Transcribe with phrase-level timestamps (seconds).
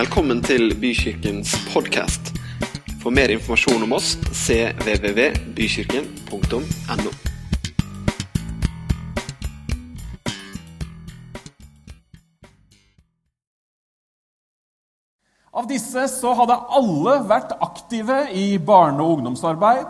[0.00, 2.30] Velkommen til Bykirkens podkast.
[3.02, 7.10] For mer informasjon om oss cvvvbykirken.no.
[15.52, 19.84] Av disse så hadde alle vært aktive i barne- og ungdomsarbeid.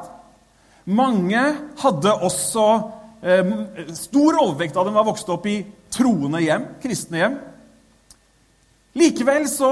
[0.91, 1.55] Mange
[1.85, 2.67] hadde også
[3.23, 3.47] eh,
[3.95, 5.63] Stor overvekt av dem var vokst opp i
[5.95, 7.39] troende hjem, kristne hjem.
[8.99, 9.71] Likevel så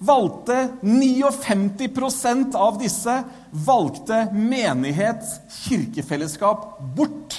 [0.00, 5.34] valgte 59% av disse valgte menighets
[5.66, 7.36] kirkefellesskap bort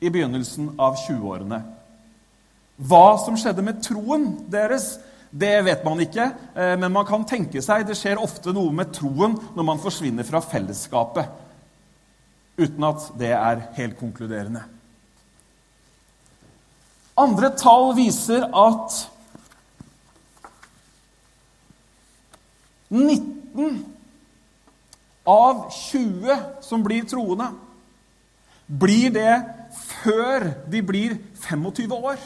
[0.00, 1.58] i begynnelsen av 20-årene.
[2.76, 4.98] Hva som skjedde med troen deres,
[5.30, 8.92] det vet man ikke, eh, men man kan tenke seg det skjer ofte noe med
[8.94, 11.26] troen når man forsvinner fra fellesskapet,
[12.60, 14.62] uten at det er helt konkluderende.
[17.16, 19.02] Andre tall viser at
[22.88, 23.84] 19
[25.26, 27.50] av 20 som blir troende,
[28.66, 29.34] blir det
[30.02, 32.20] før de blir 25 år.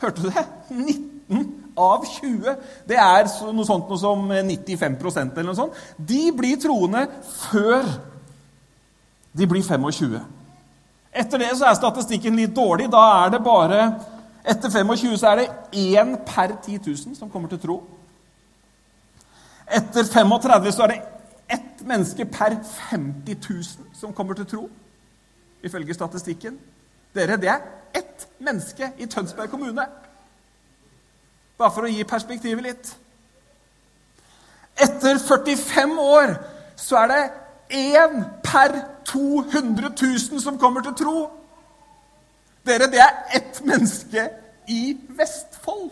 [0.00, 0.44] Hørte du det?
[0.70, 2.56] 19 av 20.
[2.88, 5.76] Det er noe sånt noe som 95% eller noe sånt.
[5.96, 7.06] De blir troende
[7.48, 7.88] før
[9.36, 10.18] de blir 25.
[11.16, 12.90] Etter det så er statistikken litt dårlig.
[12.92, 13.88] Da er det bare
[14.46, 17.80] Etter 25 så er det én per 10 000 som kommer til tro.
[19.66, 21.02] Etter 35 så er det
[21.50, 22.56] ett menneske per
[22.90, 23.64] 50 000
[23.94, 24.70] som kommer til tro,
[25.62, 26.58] ifølge statistikken.
[27.14, 27.60] Dere, det er
[27.94, 29.86] ett menneske i Tønsberg kommune.
[31.58, 32.92] Bare for å gi perspektivet litt.
[34.76, 36.34] Etter 45 år
[36.76, 37.22] så er det
[37.76, 38.76] én per
[39.08, 41.30] 200 000 som kommer til tro.
[42.66, 44.28] Dere, det er ett menneske
[44.68, 45.90] i Vestfold.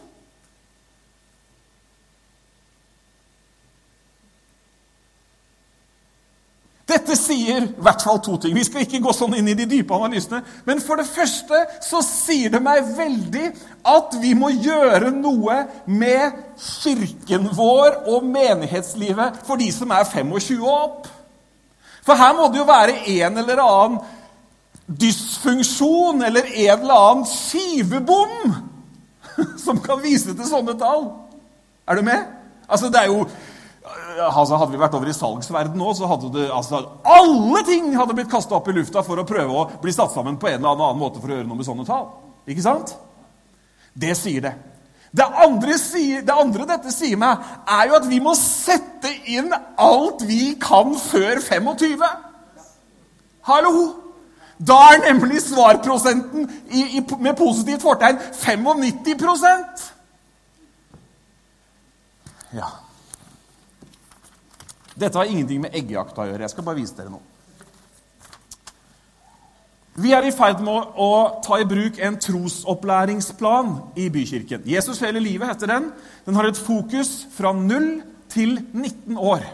[6.85, 8.53] Dette sier i hvert fall to ting.
[8.57, 10.43] Vi skal ikke gå sånn inn i de dype analysene.
[10.69, 13.47] Men for det første så sier det meg veldig
[13.89, 20.61] at vi må gjøre noe med kirken vår og menighetslivet for de som er 25
[20.61, 21.09] og opp.
[22.05, 23.99] For her må det jo være en eller annen
[24.85, 28.53] dysfunksjon eller en eller annen skivebom
[29.65, 31.09] som kan vise til sånne tall.
[31.89, 32.29] Er du med?
[32.69, 33.25] Altså, det er jo
[34.23, 38.17] altså Hadde vi vært over i salgsverden nå, så hadde det, altså, alle ting hadde
[38.17, 40.77] blitt kasta opp i lufta for å prøve å bli satt sammen på en eller
[40.77, 42.07] annen måte for å gjøre noe med sånne tall.
[42.51, 42.95] Ikke sant?
[43.95, 44.55] Det sier det.
[45.15, 45.77] Det andre,
[46.27, 50.97] det andre, dette sier meg, er jo at vi må sette inn alt vi kan
[50.99, 52.09] før 25.
[53.47, 53.75] Hallo!
[54.65, 59.83] Da er nemlig svarprosenten i, i, med positivt fortegn 95%
[62.55, 62.69] Ja.
[64.95, 66.45] Dette har ingenting med eggejakta å gjøre.
[66.47, 67.33] Jeg skal bare vise dere noe.
[69.95, 71.11] Vi er i ferd med å
[71.45, 74.65] ta i bruk en trosopplæringsplan i Bykirken.
[74.67, 75.93] Jesus hele livet heter den.
[76.27, 77.87] Den har et fokus fra 0
[78.35, 79.47] til 19 år.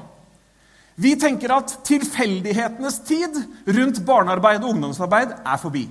[1.01, 3.37] Vi tenker at tilfeldighetenes tid
[3.69, 5.85] rundt barnearbeid og ungdomsarbeid er forbi.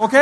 [0.00, 0.16] Ok?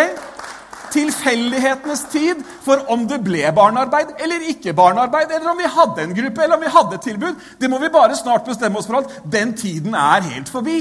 [0.93, 6.17] Tilfeldighetenes tid for om det ble barnearbeid eller ikke barnearbeid, eller om vi hadde en
[6.17, 7.35] gruppe eller om vi hadde et tilbud.
[7.59, 10.81] Det må vi bare snart bestemme oss for at den tiden er helt forbi.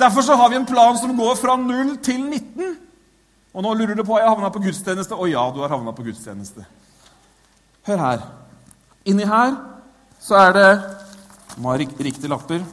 [0.00, 2.76] Derfor så har vi en plan som går fra 0 til 19.
[3.52, 5.14] Og nå lurer du på jeg havna på gudstjeneste.
[5.14, 6.64] Å ja, du har havna på gudstjeneste.
[7.86, 8.20] Hør her.
[9.04, 9.56] Inni her
[10.22, 10.80] så er det
[11.60, 12.64] Må ha riktige lapper.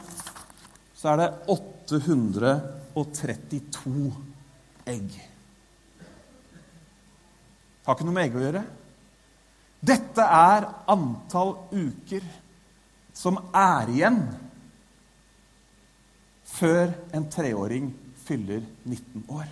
[0.96, 4.08] Så er det 832
[4.88, 5.29] egg.
[7.86, 8.64] Har ikke noe med egg å gjøre.
[9.80, 12.24] Dette er antall uker
[13.16, 14.20] som er igjen
[16.50, 17.88] før en treåring
[18.26, 19.48] fyller 19 år.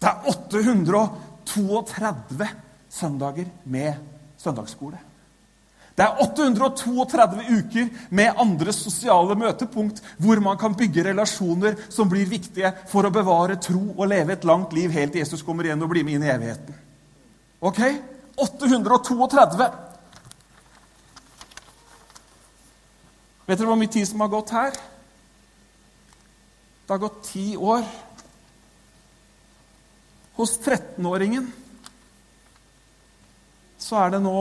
[0.00, 2.48] Det er 832
[2.92, 3.94] søndager med
[4.36, 4.98] søndagsskole.
[5.94, 12.26] Det er 832 uker med andre sosiale møtepunkt hvor man kan bygge relasjoner som blir
[12.26, 15.84] viktige for å bevare tro og leve et langt liv helt til Jesus kommer igjen
[15.86, 16.74] og blir med inn i evigheten.
[17.62, 17.78] Ok?
[18.42, 19.68] 832.
[23.46, 24.74] Vet dere hvor mye tid som har gått her?
[26.84, 27.86] Det har gått ti år.
[30.34, 31.46] Hos 13-åringen
[33.78, 34.38] så er det nå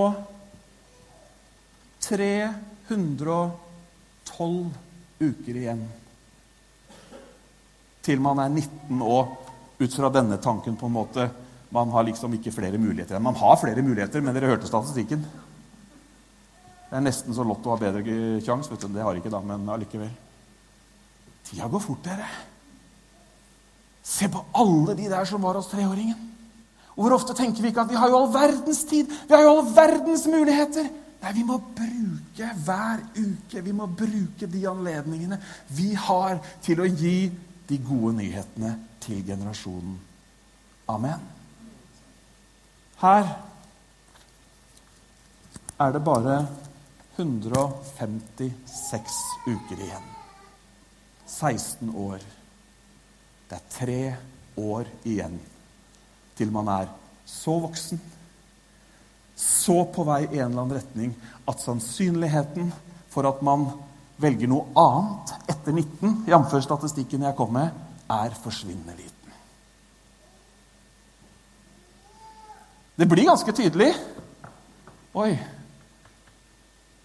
[2.04, 4.68] 312
[5.24, 5.88] uker igjen
[8.04, 9.32] til man er 19 år,
[9.80, 11.24] ut fra denne tanken, på en måte,
[11.74, 13.22] man har liksom ikke flere muligheter.
[13.24, 15.24] Man har flere muligheter, men dere hørte statistikken.
[16.90, 18.04] Det er nesten så Lotto har bedre
[18.46, 18.76] sjanse.
[18.76, 20.12] Det har ikke da, men allikevel.
[21.48, 22.28] Tida går fort, dere.
[24.04, 26.20] Se på alle de der som var hos treåringen.
[26.94, 29.42] Og Hvor ofte tenker vi ikke at vi har jo all verdens tid, vi har
[29.42, 30.92] jo all verdens muligheter?
[31.24, 35.38] Nei, vi må bruke hver uke, vi må bruke de anledningene
[35.72, 37.32] vi har til å gi
[37.70, 38.74] de gode nyhetene
[39.04, 40.00] til generasjonen.
[40.92, 41.20] Amen.
[43.00, 43.24] Her
[45.80, 46.48] er det bare
[47.16, 48.52] 156
[49.48, 50.08] uker igjen.
[51.28, 52.20] 16 år.
[53.50, 54.16] Det er tre
[54.60, 55.40] år igjen
[56.38, 56.88] til man er
[57.30, 58.02] så voksen,
[59.36, 61.14] så på vei i en eller annen retning
[61.50, 62.72] at sannsynligheten
[63.14, 63.66] for at man
[64.22, 66.54] velger noe annet etter 19, jf.
[66.64, 67.74] statistikken jeg kom med,
[68.12, 69.12] er forsvinnende liten.
[72.96, 73.90] Det blir ganske tydelig.
[75.18, 75.32] Oi.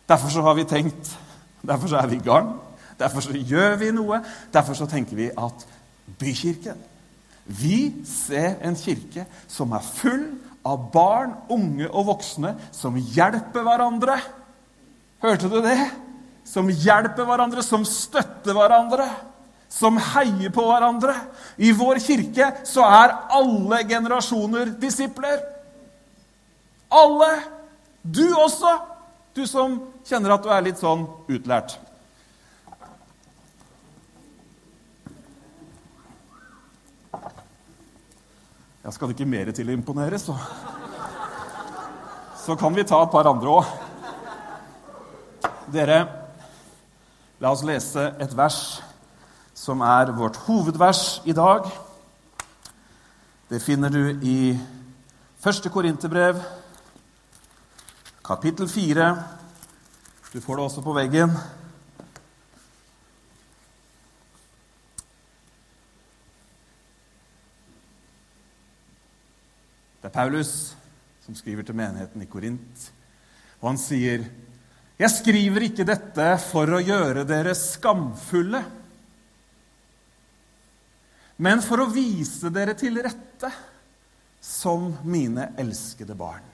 [0.09, 1.19] Derfor så har vi tenkt.
[1.65, 2.53] Derfor så er vi i gang.
[2.99, 4.21] Derfor så gjør vi noe.
[4.53, 5.67] Derfor så tenker vi at
[6.19, 6.77] Bykirken
[7.45, 10.27] Vi ser en kirke som er full
[10.69, 14.19] av barn, unge og voksne som hjelper hverandre.
[15.25, 15.79] Hørte du det?
[16.49, 19.09] Som hjelper hverandre, som støtter hverandre,
[19.69, 21.15] som heier på hverandre.
[21.61, 25.43] I vår kirke så er alle generasjoner disipler.
[26.89, 27.33] Alle!
[28.03, 28.79] Du også!
[29.37, 29.77] Du som
[30.09, 31.77] kjenner at du er litt sånn utlært.
[38.89, 40.33] Jeg skal ikke mer til å imponere, så
[42.41, 43.67] Så kan vi ta et par andre òg.
[45.69, 45.99] Dere,
[47.39, 48.81] la oss lese et vers
[49.53, 51.69] som er vårt hovedvers i dag.
[53.51, 54.57] Det finner du i
[55.37, 56.41] første Korinterbrev,
[58.25, 59.13] kapittel 4.
[60.33, 61.37] Du får det også på veggen.
[70.09, 70.51] Det er Paulus
[71.21, 72.85] som skriver til menigheten i Korint.
[73.61, 74.23] Og han sier,
[74.97, 78.65] 'Jeg skriver ikke dette for å gjøre dere skamfulle',
[81.37, 83.53] men for å vise dere til rette
[84.41, 86.49] som mine elskede barn.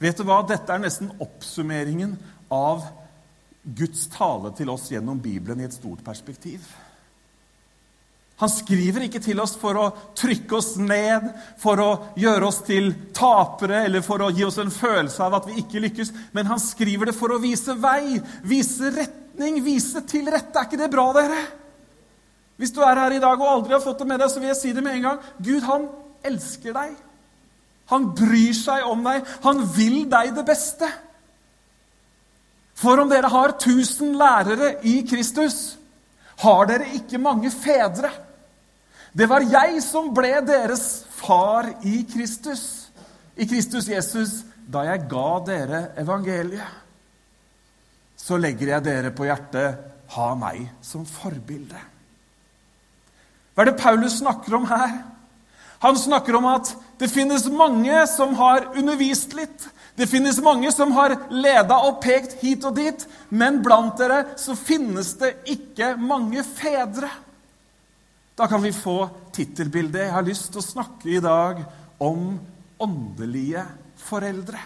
[0.00, 0.40] Vet du hva?
[0.48, 2.16] Dette er nesten oppsummeringen
[2.50, 2.88] av
[3.62, 6.64] Guds tale til oss gjennom Bibelen i et stort perspektiv.
[8.40, 9.88] Han skriver ikke til oss for å
[10.18, 11.28] trykke oss ned,
[11.62, 15.48] for å gjøre oss til tapere eller for å gi oss en følelse av at
[15.50, 20.30] vi ikke lykkes, men han skriver det for å vise vei, vise retning, vise til
[20.32, 20.56] rette.
[20.58, 21.42] Er ikke det bra, dere?
[22.58, 24.52] Hvis du er her i dag og aldri har fått det med deg, så vil
[24.52, 25.22] jeg si det med en gang.
[25.42, 25.86] Gud, han
[26.26, 26.92] elsker deg.
[27.92, 29.26] Han bryr seg om deg.
[29.44, 30.88] Han vil deg det beste.
[32.78, 35.76] For om dere har tusen lærere i Kristus,
[36.40, 38.10] har dere ikke mange fedre.
[39.12, 42.88] Det var jeg som ble deres far i Kristus,
[43.36, 46.80] i Kristus Jesus, da jeg ga dere evangeliet.
[48.16, 49.80] Så legger jeg dere på hjertet
[50.14, 51.78] ha meg som forbilde.
[53.52, 54.94] Hva er det Paulus snakker om her?
[55.82, 59.66] Han snakker om at det finnes mange som har undervist litt.
[59.94, 63.04] Det finnes mange som har leda og pekt hit og dit.
[63.28, 67.10] Men blant dere så finnes det ikke mange fedre.
[68.38, 69.04] Da kan vi få
[69.36, 70.06] tittelbildet.
[70.06, 71.60] Jeg har lyst til å snakke i dag
[72.02, 72.38] om
[72.82, 73.66] åndelige
[74.00, 74.62] foreldre.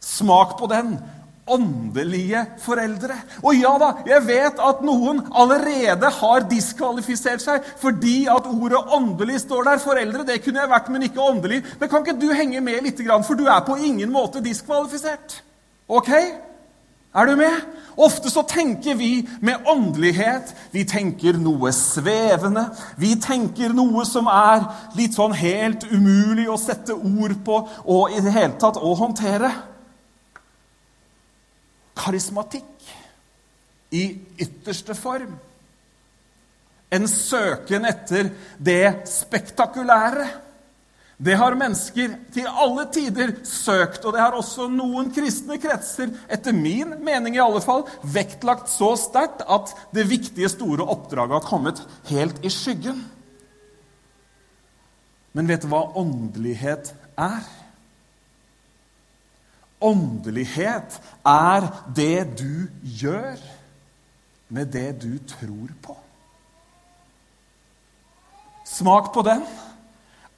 [0.00, 0.96] Smak på den.
[1.48, 3.16] Åndelige foreldre.
[3.42, 9.40] Og ja da, jeg vet at noen allerede har diskvalifisert seg fordi at ordet 'åndelig'
[9.46, 9.78] står der.
[9.78, 11.62] Foreldre, det kunne jeg vært, men ikke åndelig.
[11.80, 15.42] Men kan ikke du henge med litt, for du er på ingen måte diskvalifisert?
[15.88, 16.10] Ok?
[17.14, 17.54] Er du med?
[17.96, 22.68] Ofte så tenker vi med åndelighet Vi tenker noe svevende.
[22.96, 24.66] Vi tenker noe som er
[24.98, 29.50] litt sånn helt umulig å sette ord på og i det hele tatt å håndtere.
[31.98, 32.90] Karismatikk
[33.94, 34.04] i
[34.38, 35.36] ytterste form.
[36.90, 40.28] En søken etter det spektakulære.
[41.18, 46.54] Det har mennesker til alle tider søkt, og det har også noen kristne kretser, etter
[46.54, 51.82] min mening i alle fall, vektlagt så sterkt at det viktige, store oppdraget har kommet
[52.12, 53.02] helt i skyggen.
[55.34, 57.42] Men vet du hva åndelighet er?
[59.80, 63.38] Åndelighet er det du gjør
[64.48, 65.96] med det du tror på.
[68.66, 69.44] Smak på den.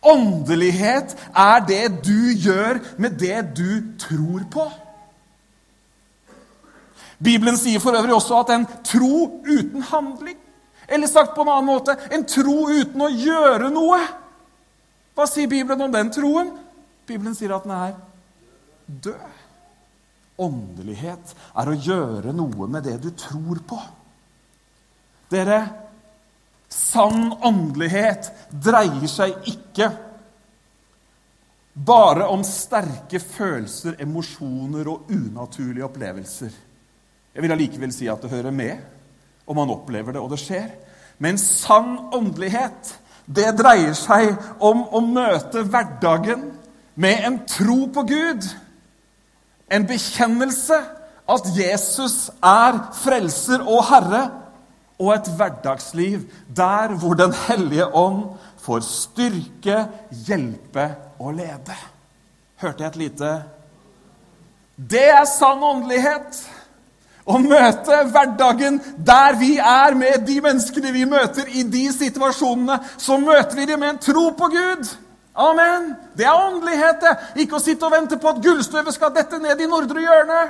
[0.02, 4.68] Åndelighet er det du gjør med det du tror på.
[7.20, 10.38] Bibelen sier for øvrig også at en tro uten handling
[10.88, 13.98] Eller sagt på en annen måte en tro uten å gjøre noe.
[15.14, 16.48] Hva sier Bibelen om den troen?
[17.06, 17.92] Bibelen sier at den er
[18.90, 19.38] død.
[20.40, 23.78] Åndelighet er å gjøre noe med det du tror på.
[25.30, 25.60] Dere,
[26.70, 29.90] sann åndelighet dreier seg ikke
[31.74, 36.56] bare om sterke følelser, emosjoner og unaturlige opplevelser.
[37.34, 38.80] Jeg vil allikevel si at det hører med,
[39.46, 40.66] og man opplever det, og det skjer.
[41.22, 42.96] Men sann åndelighet,
[43.30, 46.48] det dreier seg om å møte hverdagen
[47.00, 48.48] med en tro på Gud.
[49.70, 50.78] En bekjennelse
[51.30, 54.22] at Jesus er frelser og herre,
[55.00, 58.24] og et hverdagsliv der hvor Den hellige ånd
[58.60, 59.86] får styrke,
[60.26, 61.76] hjelpe og lede.
[62.60, 63.42] Hørte jeg et lite
[64.76, 66.42] Det er sann åndelighet!
[67.30, 73.18] Å møte hverdagen der vi er med de menneskene vi møter i de situasjonene, så
[73.20, 74.88] møter vi dem med en tro på Gud.
[75.34, 75.94] Amen!
[76.18, 77.42] Det er åndelighet, det.
[77.44, 80.40] Ikke å sitte og vente på at gullstøvet skal dette ned i nordre hjørne.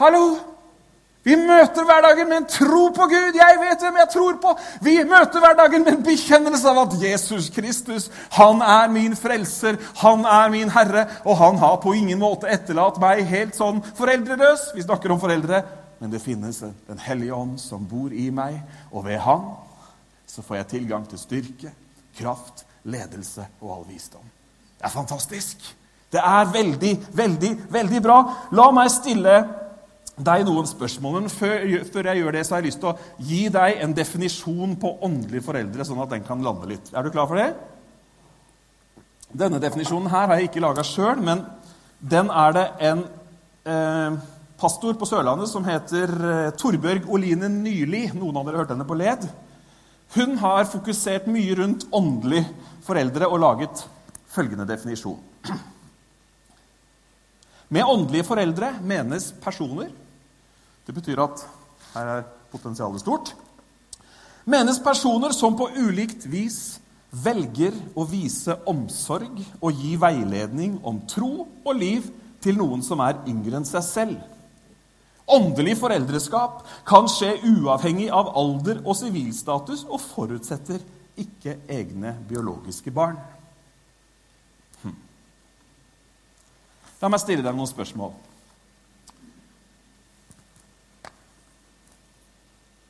[0.00, 0.26] Hallo?
[1.26, 3.34] Vi møter hverdagen med en tro på Gud.
[3.34, 4.52] Jeg vet hvem jeg tror på.
[4.86, 10.22] Vi møter hverdagen med en bekjennelse av at Jesus Kristus, han er min frelser, han
[10.22, 14.70] er min herre, og han har på ingen måte etterlatt meg helt sånn foreldreløs.
[14.76, 15.64] Vi snakker om foreldre,
[15.98, 18.60] men det finnes Den hellige ånd som bor i meg,
[18.92, 19.65] og ved Han
[20.26, 21.72] så får jeg tilgang til styrke,
[22.18, 24.24] kraft, ledelse og all visdom.
[24.76, 25.62] Det er fantastisk.
[26.12, 28.18] Det er veldig, veldig, veldig bra.
[28.54, 29.36] La meg stille
[30.16, 31.20] deg noen spørsmål.
[31.20, 34.76] Men før, jeg gjør det, så har jeg lyst til å gi deg en definisjon
[34.80, 36.92] på åndelige foreldre, sånn at den kan lande litt.
[36.94, 37.50] Er du klar for det?
[39.36, 41.42] Denne definisjonen her har jeg ikke laga sjøl, men
[42.00, 43.02] den er det en
[43.66, 44.16] eh,
[44.60, 48.06] pastor på Sørlandet som heter eh, Torbjørg Oline Nyli.
[48.16, 49.26] Noen av dere hørte henne på LED.
[50.16, 52.46] Hun har fokusert mye rundt åndelige
[52.86, 53.82] foreldre og laget
[54.32, 55.20] følgende definisjon.
[57.68, 59.90] Med åndelige foreldre menes personer
[60.86, 61.42] det betyr at
[61.96, 63.32] her er potensialet stort.
[64.46, 66.78] Menes personer som på ulikt vis
[67.10, 72.06] velger å vise omsorg og gi veiledning om tro og liv
[72.44, 74.16] til noen som er yngre enn seg selv.
[75.26, 80.84] Åndelig foreldreskap kan skje uavhengig av alder og sivilstatus og forutsetter
[81.18, 83.18] ikke egne biologiske barn.
[84.84, 84.94] Hm.
[87.02, 88.14] La meg stille deg noen spørsmål.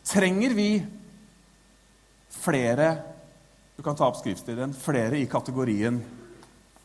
[0.07, 0.71] Trenger vi
[2.37, 2.91] flere
[3.77, 5.99] Du kan ta opp skriftstilen, Flere i kategorien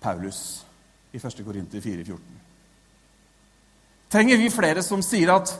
[0.01, 0.65] Paulus
[1.13, 1.43] i 1.
[1.45, 2.40] Korinter 4,14.
[4.11, 5.53] Trenger vi flere som sier at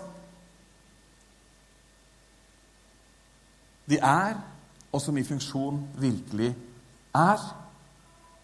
[3.88, 4.38] de er,
[4.92, 6.52] og som i funksjon virkelig
[7.16, 7.42] er,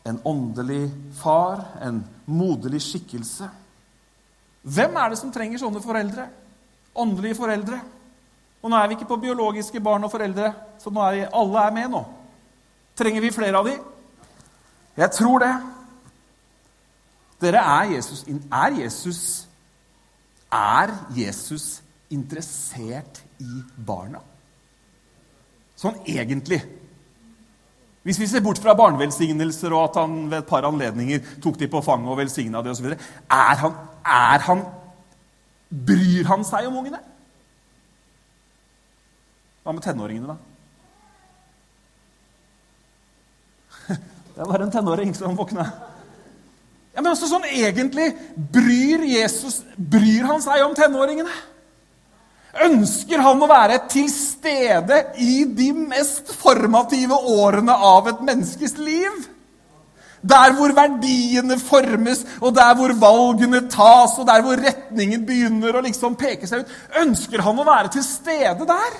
[0.07, 0.85] en åndelig
[1.19, 3.49] far, en moderlig skikkelse?
[4.63, 6.27] Hvem er det som trenger sånne foreldre?
[6.95, 7.79] Åndelige foreldre?
[8.63, 11.75] Og nå er vi ikke på biologiske barn og foreldre, så nå er alle er
[11.75, 12.03] med nå.
[12.97, 13.75] Trenger vi flere av de?
[14.97, 15.51] Jeg tror det.
[17.41, 19.46] Dere er Jesus Er Jesus
[20.53, 21.81] Er Jesus
[22.13, 24.21] interessert i barna?
[25.77, 26.61] Sånn egentlig.
[28.07, 31.67] Hvis vi ser bort fra barnevelsignelser og at han ved et par anledninger tok de
[31.67, 32.93] på fanget og velsigna dem osv.
[32.95, 33.73] Er han,
[34.07, 34.63] er han
[35.67, 37.01] Bryr han seg om ungene?
[39.67, 40.37] Hva med tenåringene, da?
[44.37, 45.65] Det var en tenåring som våkna.
[46.97, 51.33] Ja, men også sånn egentlig Bryr Jesus bryr han seg om tenåringene?
[52.65, 59.27] Ønsker han å være til stede i de mest formative årene av et menneskes liv?
[60.25, 65.83] Der hvor verdiene formes, og der hvor valgene tas, og der hvor retningen begynner å
[65.85, 66.73] liksom peke seg ut.
[67.03, 68.97] Ønsker han å være til stede der?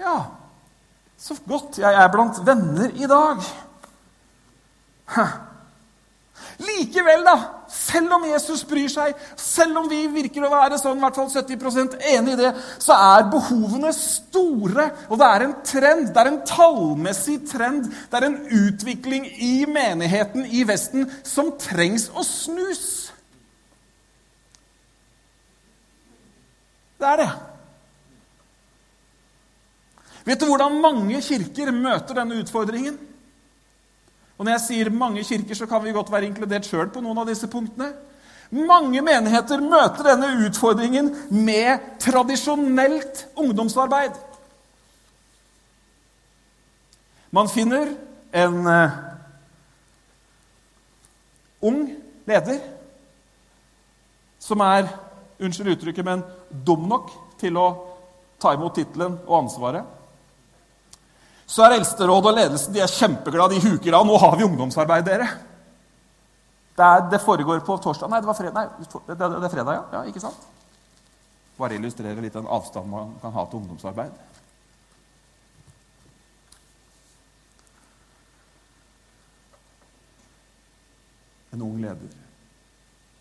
[0.00, 0.16] Ja,
[1.20, 3.44] så godt jeg er blant venner i dag.
[6.62, 7.34] Likevel, da,
[7.70, 11.30] selv om Jesus bryr seg, selv om vi virker å være sånn, i hvert fall
[11.32, 14.86] 70% enig i det, så er behovene store.
[15.08, 19.54] Og det er en trend, det er en tallmessig trend, det er en utvikling i
[19.66, 22.84] menigheten i Vesten som trengs å snus.
[27.00, 27.32] Det er det.
[30.24, 32.96] Vet du hvordan mange kirker møter denne utfordringen?
[34.38, 37.22] Og Når jeg sier mange kirker, så kan vi godt være inkludert sjøl på noen
[37.22, 37.92] av disse punktene.
[38.54, 44.18] Mange menigheter møter denne utfordringen med tradisjonelt ungdomsarbeid.
[47.34, 47.94] Man finner
[48.34, 48.98] en uh,
[51.66, 51.80] ung
[52.28, 52.60] leder
[54.38, 54.86] som er
[55.42, 56.22] unnskyld uttrykket, men
[56.66, 57.10] dum nok
[57.40, 57.66] til å
[58.38, 59.88] ta imot tittelen og ansvaret.
[61.46, 63.58] Så er eldsterådet og ledelsen de er kjempeglade.
[63.58, 64.06] De huker av.
[64.06, 65.28] 'Nå har vi ungdomsarbeid, dere.'
[66.74, 68.54] Det, er, det foregår på torsdag Nei, det var fredag.
[68.54, 69.82] Nei, det, det, det er fredag, ja.
[69.92, 70.00] ja.
[70.10, 70.46] Ikke sant?
[71.54, 74.16] Bare illustrerer litt den avstanden man kan ha til ungdomsarbeid.
[81.54, 82.16] En ung leder.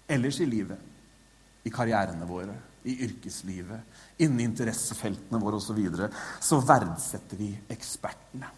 [0.09, 6.09] Ellers i livet i karrierene våre, i yrkeslivet, innen interessefeltene våre osv., så, videre,
[6.43, 8.49] så verdsetter vi ekspertene.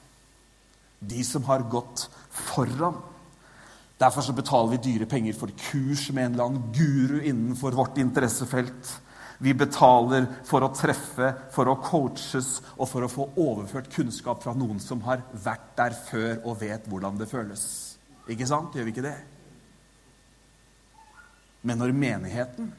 [0.99, 2.97] De som har gått foran.
[4.01, 7.99] Derfor så betaler vi dyre penger for kurs med en eller annen guru innenfor vårt
[8.01, 8.95] interessefelt.
[9.37, 14.55] Vi betaler for å treffe, for å coaches og for å få overført kunnskap fra
[14.55, 17.65] noen som har vært der før og vet hvordan det føles.
[18.31, 18.75] Ikke sant?
[18.75, 19.17] Gjør vi ikke det?
[21.65, 22.71] Men når menigheten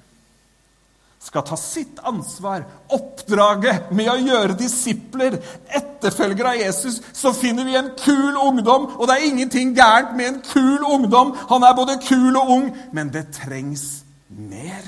[1.27, 2.63] skal ta sitt ansvar,
[2.95, 5.35] oppdraget med å gjøre disipler,
[5.75, 8.87] etterfølgere av Jesus, så finner vi en kul ungdom.
[8.95, 11.35] Og det er ingenting gærent med en kul ungdom.
[11.51, 12.69] Han er både kul og ung.
[12.95, 14.87] Men det trengs mer.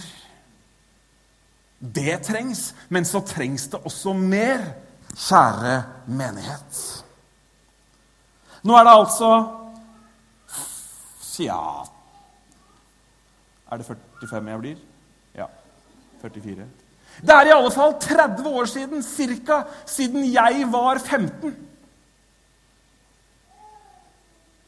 [1.78, 4.62] Det trengs, men så trengs det også mer,
[5.18, 5.75] kjære
[6.07, 6.83] menighet.
[8.62, 9.33] Nå er det altså
[11.38, 11.59] Tja
[13.71, 14.88] Er det 45 jeg blir?
[16.23, 16.67] 44.
[17.19, 21.57] Det er i alle fall 30 år siden, cirka, siden jeg var 15.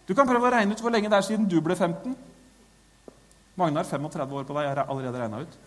[0.08, 2.16] Du kan prøve å regne ut hvor lenge det er siden du ble 15.
[3.60, 4.64] Magnar, 35 år på deg.
[4.64, 5.58] Jeg har allerede regna ut.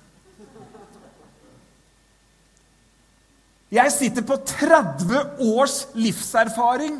[3.73, 6.99] Jeg sitter på 30 års livserfaring.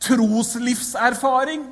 [0.00, 1.66] Troslivserfaring.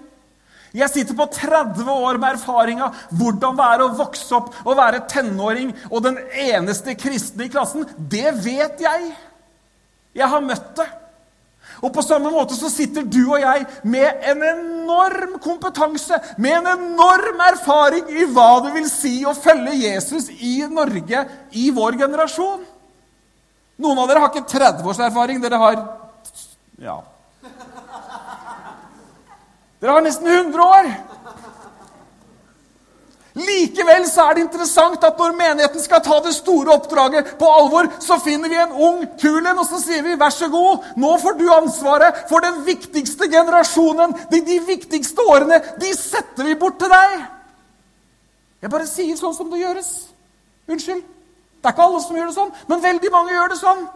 [0.76, 4.76] Jeg sitter på 30 år med erfaring av hvordan det er å vokse opp og
[4.76, 7.86] være tenåring og den eneste kristne i klassen.
[7.96, 9.12] Det vet jeg.
[10.18, 10.88] Jeg har møtt det.
[11.78, 16.70] Og på samme måte så sitter du og jeg med en enorm kompetanse, med en
[16.72, 21.22] enorm erfaring i hva det vil si å følge Jesus i Norge
[21.54, 22.64] i vår generasjon.
[23.78, 25.38] Noen av dere har ikke 30 års erfaring.
[25.42, 25.78] Dere har
[26.82, 26.98] ja,
[29.80, 30.90] dere har nesten 100 år!
[33.38, 37.86] Likevel så er det interessant at når menigheten skal ta det store oppdraget på alvor,
[38.02, 41.12] så finner vi en ung kul en, og så sier vi 'vær så god, nå
[41.22, 44.16] får du ansvaret for den viktigste generasjonen'.
[44.30, 47.26] De, de viktigste årene, de setter vi bort til deg.
[48.62, 50.08] Jeg bare sier sånn som det gjøres.
[50.68, 51.04] Unnskyld.
[51.62, 53.88] Det er ikke alle som gjør det sånn, men veldig mange gjør det sånn.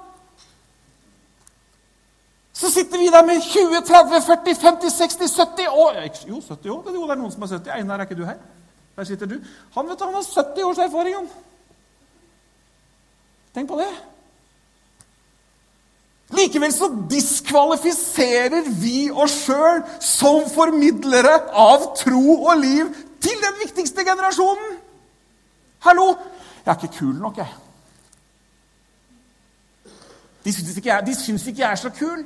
[2.53, 5.93] Så sitter vi der med 20, 30, 40, 50, 60, 70 år
[6.29, 6.83] Jo, 70 år.
[6.83, 7.73] Det er noen som er 70.
[7.77, 8.41] Einar, er ikke du her?
[8.97, 9.38] Der sitter du.
[9.75, 11.17] Han vet du, han har 70 års erfaring.
[11.17, 11.29] han.
[13.55, 13.88] Tenk på det.
[16.33, 22.88] Likevel så diskvalifiserer vi oss sjøl som formidlere av tro og liv
[23.21, 24.79] til den viktigste generasjonen.
[25.85, 26.15] Hallo!
[26.65, 27.49] Jeg er ikke kul nok, jeg.
[30.45, 31.01] De syns ikke,
[31.49, 32.25] ikke jeg er så kul.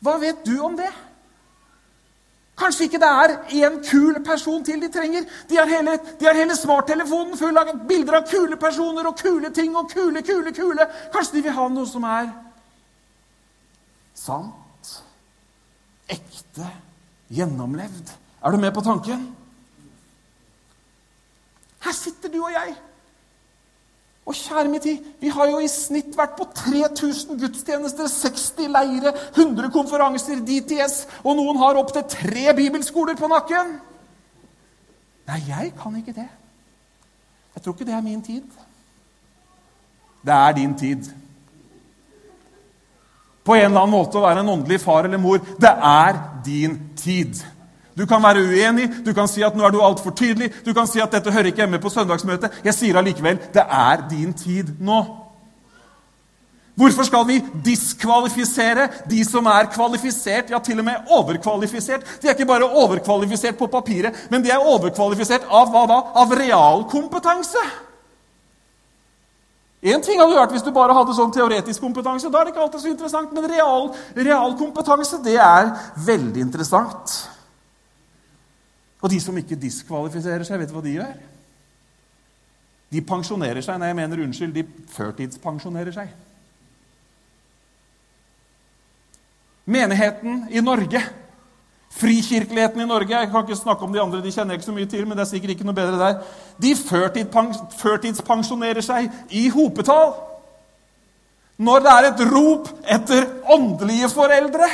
[0.00, 0.90] Hva vet du om det?
[2.58, 5.26] Kanskje ikke det er én kul person til de trenger.
[5.50, 9.90] De har hele, hele smarttelefonen full av bilder av kule personer og kule ting og
[9.92, 10.88] kule, kule, kule.
[11.14, 12.32] Kanskje de vil ha noe som er
[14.18, 14.94] sant,
[16.10, 16.66] ekte,
[17.30, 18.10] gjennomlevd.
[18.42, 19.28] Er du med på tanken?
[21.86, 22.74] Her sitter du og jeg
[24.28, 29.12] og kjære min tid, vi har jo i snitt vært på 3000 gudstjenester, 60 leire,
[29.32, 33.78] 100 konferanser, DTS, og noen har opptil tre bibelskoler på nakken.
[35.28, 36.28] Nei, jeg kan ikke det.
[37.54, 38.44] Jeg tror ikke det er min tid.
[40.24, 41.08] Det er din tid.
[43.44, 45.40] På en eller annen måte å være en åndelig far eller mor.
[45.40, 47.40] Det er din tid.
[47.98, 50.86] Du kan være uenig, du kan si at nå er du altfor tydelig, du kan
[50.86, 52.60] si at dette hører ikke hjemme på søndagsmøtet.
[52.64, 55.00] Jeg sier allikevel det er din tid nå.
[56.78, 62.04] Hvorfor skal vi diskvalifisere de som er kvalifisert, ja, til og med overkvalifisert?
[62.22, 65.96] De er ikke bare overkvalifisert på papiret, men de er overkvalifisert av hva da?
[66.22, 67.64] Av realkompetanse.
[69.82, 72.30] Én ting hadde vært hvis du bare hadde sånn teoretisk kompetanse.
[72.30, 75.74] Da er det ikke alltid så interessant, Men real, realkompetanse det er
[76.06, 77.18] veldig interessant.
[79.02, 81.18] Og de som ikke diskvalifiserer seg, vet du hva de gjør?
[82.88, 83.78] De pensjonerer seg.
[83.78, 86.12] Nei, jeg mener unnskyld, de førtidspensjonerer seg.
[89.68, 91.02] Menigheten i Norge,
[91.98, 94.76] frikirkeligheten i Norge Jeg kan ikke snakke om de andre, de kjenner jeg ikke så
[94.76, 96.22] mye til, men det er sikkert ikke noe bedre der.
[96.62, 96.72] De
[97.82, 100.16] førtidspensjonerer seg i hopetall
[101.58, 104.68] når det er et rop etter åndelige foreldre.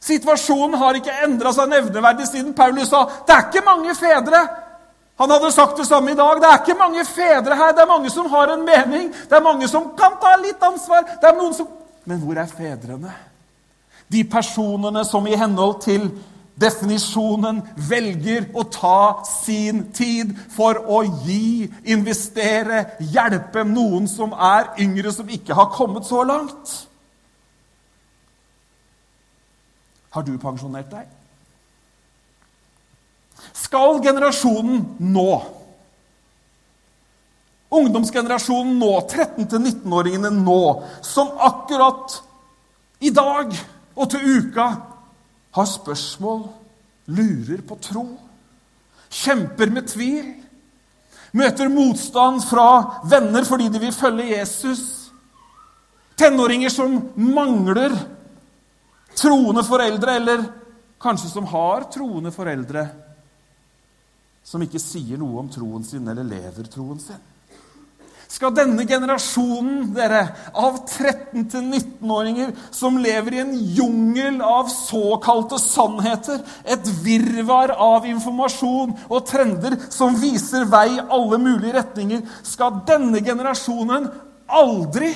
[0.00, 4.40] Situasjonen har ikke endra seg nevneverdig siden Paulus sa det er ikke mange fedre.
[5.20, 6.40] Han hadde sagt det samme i dag.
[6.40, 7.74] Det er ikke mange fedre her.
[7.76, 9.10] Det er mange som har en mening.
[9.12, 11.04] Det er mange som kan ta litt ansvar.
[11.20, 11.68] Det er noen som...
[12.08, 13.12] Men hvor er fedrene?
[14.10, 16.08] De personene som i henhold til
[16.60, 25.12] definisjonen velger å ta sin tid for å gi, investere, hjelpe noen som er yngre,
[25.12, 26.72] som ikke har kommet så langt.
[30.10, 31.08] Har du pensjonert deg?
[33.56, 35.30] Skal generasjonen nå,
[37.70, 40.62] ungdomsgenerasjonen nå, 13-19-åringene nå,
[41.06, 42.18] som akkurat
[43.00, 43.54] i dag
[43.94, 44.66] og til uka
[45.56, 46.42] har spørsmål,
[47.10, 48.04] lurer på tro,
[49.10, 50.28] kjemper med tvil,
[51.38, 54.82] møter motstand fra venner fordi de vil følge Jesus,
[56.18, 57.94] tenåringer som mangler
[59.20, 60.44] troende foreldre, eller
[61.00, 62.88] kanskje som har troende foreldre
[64.44, 67.20] som ikke sier noe om troen sin eller lever troen sin?
[68.30, 70.20] Skal denne generasjonen dere,
[70.54, 78.06] av 13- til 19-åringer som lever i en jungel av såkalte sannheter, et virvar av
[78.06, 84.06] informasjon og trender som viser vei i alle mulige retninger, skal denne generasjonen
[84.46, 85.10] aldri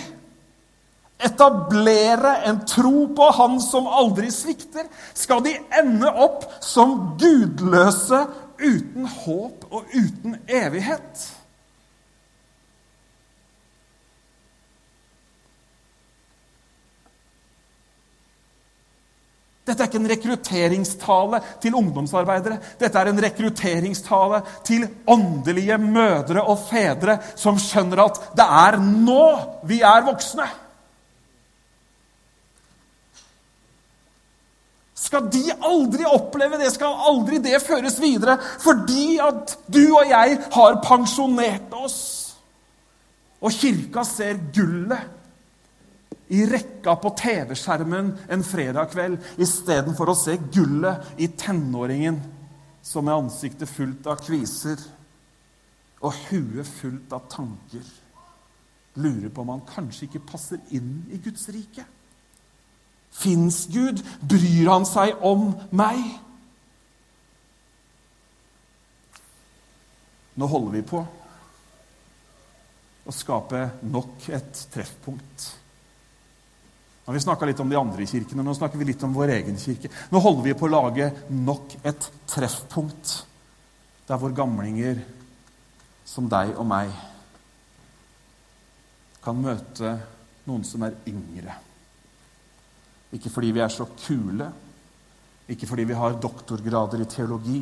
[1.24, 8.24] etablere en tro på Han som aldri svikter, skal de ende opp som gudløse
[8.60, 11.24] uten håp og uten evighet.
[19.64, 22.58] Dette er ikke en rekrutteringstale til ungdomsarbeidere.
[22.76, 29.24] Dette er en rekrutteringstale til åndelige mødre og fedre som skjønner at det er nå
[29.64, 30.50] vi er voksne.
[35.04, 40.38] Skal de aldri oppleve det, skal aldri det føres videre, fordi at du og jeg
[40.54, 41.98] har pensjonert oss.
[43.44, 51.20] Og kirka ser gullet i rekka på TV-skjermen en fredag kveld istedenfor å se gullet
[51.20, 52.22] i tenåringen
[52.84, 54.80] som med ansiktet fullt av kviser
[56.04, 57.84] og huet fullt av tanker
[58.94, 61.84] lurer på om han kanskje ikke passer inn i Guds rike.
[63.14, 64.02] Fins Gud?
[64.20, 66.00] Bryr han seg om meg?
[70.34, 71.02] Nå holder vi på
[73.04, 75.44] å skape nok et treffpunkt.
[77.04, 79.34] Nå har vi snakka litt om de andre kirkene, nå snakker vi litt om vår
[79.36, 79.90] egen kirke.
[80.10, 83.18] Nå holder vi på å lage nok et treffpunkt
[84.08, 85.02] der hvor gamlinger
[86.08, 86.90] som deg og meg
[89.24, 89.94] kan møte
[90.48, 91.54] noen som er yngre.
[93.14, 94.48] Ikke fordi vi er så kule,
[95.48, 97.60] ikke fordi vi har doktorgrader i teologi,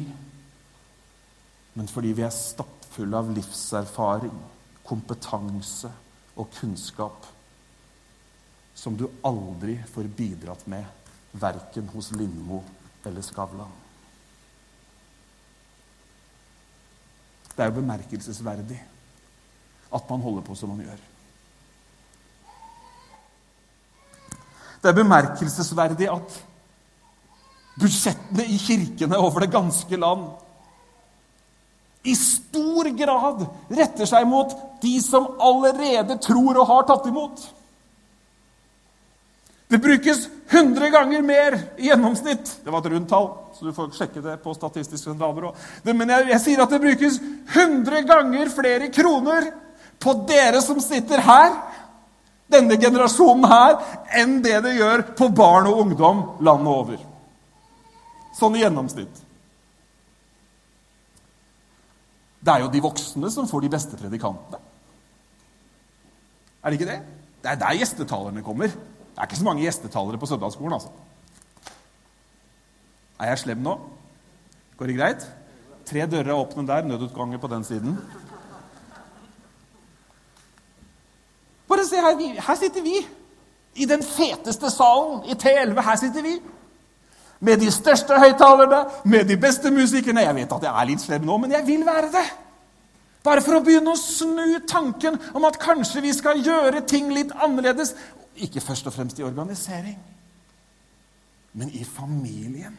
[1.74, 4.34] men fordi vi er stappfulle av livserfaring,
[4.86, 5.90] kompetanse
[6.36, 7.28] og kunnskap
[8.74, 10.84] som du aldri får bidratt med,
[11.32, 12.62] verken hos Lindmo
[13.06, 13.78] eller Skavlan.
[17.52, 18.78] Det er jo bemerkelsesverdig
[19.92, 21.00] at man holder på som man gjør.
[24.82, 26.38] Det er bemerkelsesverdig at
[27.78, 30.26] budsjettene i kirkene over det ganske land
[32.02, 37.44] i stor grad retter seg mot de som allerede tror og har tatt imot.
[39.70, 42.58] Det brukes 100 ganger mer i gjennomsnitt.
[42.64, 45.54] Det var et rundt tall, så du får sjekke det på Statistisk sentralbyrå.
[45.86, 47.20] Men jeg, jeg sier at det brukes
[47.54, 49.48] 100 ganger flere kroner
[50.02, 51.54] på dere som sitter her,
[52.52, 53.76] denne generasjonen her,
[54.20, 57.02] enn det det gjør på barn og ungdom landet over.
[58.36, 59.22] Sånn i gjennomsnitt.
[62.42, 64.58] Det er jo de voksne som får de beste predikantene.
[66.62, 67.00] Er det ikke det?
[67.42, 68.70] Det er der gjestetalerne kommer.
[68.70, 70.90] Det er ikke så mange gjestetalere på søndagsskolen, altså.
[73.22, 73.76] Er jeg slem nå?
[74.78, 75.26] Går det greit?
[75.86, 77.98] Tre dører er åpne der, nødutganger på den siden.
[81.72, 83.00] Bare se her, her sitter vi.
[83.74, 85.80] I den feteste salen i T11.
[85.80, 86.36] Her sitter vi.
[87.42, 90.22] Med de største høyttalerne, med de beste musikerne.
[90.22, 92.26] Jeg vet at jeg er litt slem nå, men jeg vil være det.
[93.22, 97.34] Bare for å begynne å snu tanken om at kanskje vi skal gjøre ting litt
[97.34, 97.94] annerledes.
[98.42, 99.98] Ikke først og fremst i organisering,
[101.58, 102.74] men i familien.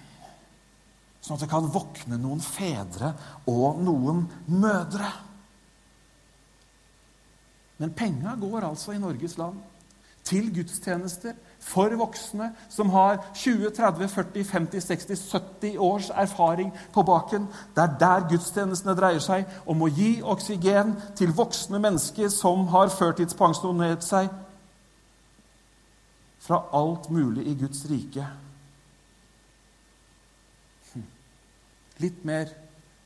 [1.24, 3.14] Sånn at det kan våkne noen fedre
[3.48, 5.12] og noen mødre.
[7.78, 9.62] Men penga går altså i Norges land
[10.24, 17.04] til gudstjenester for voksne som har 20, 30, 40, 50, 60, 70 års erfaring på
[17.04, 17.48] baken.
[17.76, 22.92] Det er der gudstjenestene dreier seg om å gi oksygen til voksne mennesker som har
[22.94, 24.32] førtidspensjonert seg
[26.44, 28.26] fra alt mulig i Guds rike.
[30.94, 31.08] Hm.
[32.04, 32.52] Litt mer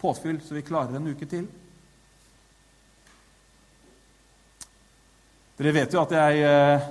[0.02, 1.46] påfyll, så vi klarer en uke til.
[5.58, 6.90] Dere vet jo at jeg eh,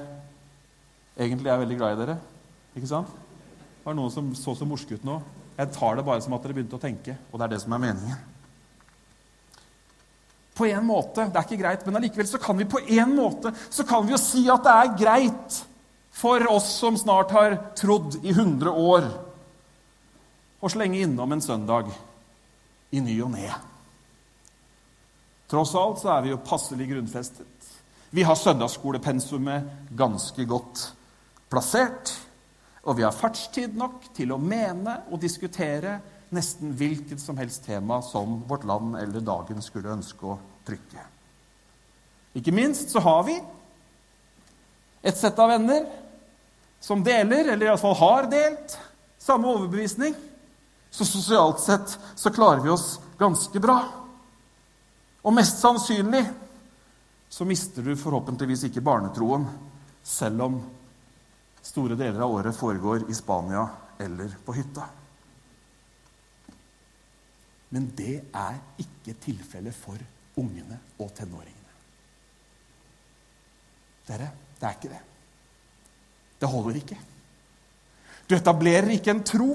[1.23, 2.17] egentlig er veldig glad i dere.
[2.75, 3.13] Ikke sant?
[3.13, 5.21] Det var noen som så så morske ut nå.
[5.57, 7.77] Jeg tar det bare som at dere begynte å tenke, og det er det som
[7.77, 8.25] er meningen.
[10.57, 13.53] På en måte, Det er ikke greit, men allikevel så kan vi på en måte
[13.69, 15.59] så kan vi jo si at det er greit
[16.17, 19.09] for oss som snart har trodd i 100 år,
[20.59, 21.93] å slenge innom en søndag
[22.91, 23.51] i ny og ne.
[25.47, 27.56] Tross alt så er vi jo passelig grunnfestet.
[28.17, 30.93] Vi har søndagsskolepensumet ganske godt
[31.53, 32.15] plassert.
[32.89, 35.99] Og vi har fartstid nok til å mene og diskutere
[36.33, 41.05] nesten hvilket som helst tema som vårt land eller dagen skulle ønske å trykke.
[42.41, 43.37] Ikke minst så har vi
[45.05, 45.85] et sett av venner
[46.81, 48.79] som deler, eller iallfall har delt,
[49.21, 50.17] samme overbevisning.
[50.89, 53.77] Så sosialt sett så klarer vi oss ganske bra.
[55.21, 56.25] Og mest sannsynlig
[57.29, 59.47] så mister du forhåpentligvis ikke barnetroen,
[60.03, 60.61] selv om
[61.67, 63.67] store deler av året foregår i Spania
[63.99, 64.87] eller på hytta.
[67.75, 69.99] Men det er ikke tilfellet for
[70.39, 71.75] ungene og tenåringene.
[74.07, 75.03] Dere, det er ikke det.
[76.41, 76.99] Det holder ikke.
[78.29, 79.51] Du etablerer ikke en tro,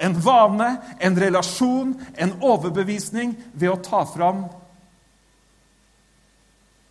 [0.00, 4.46] en vane, en relasjon, en overbevisning ved å ta fram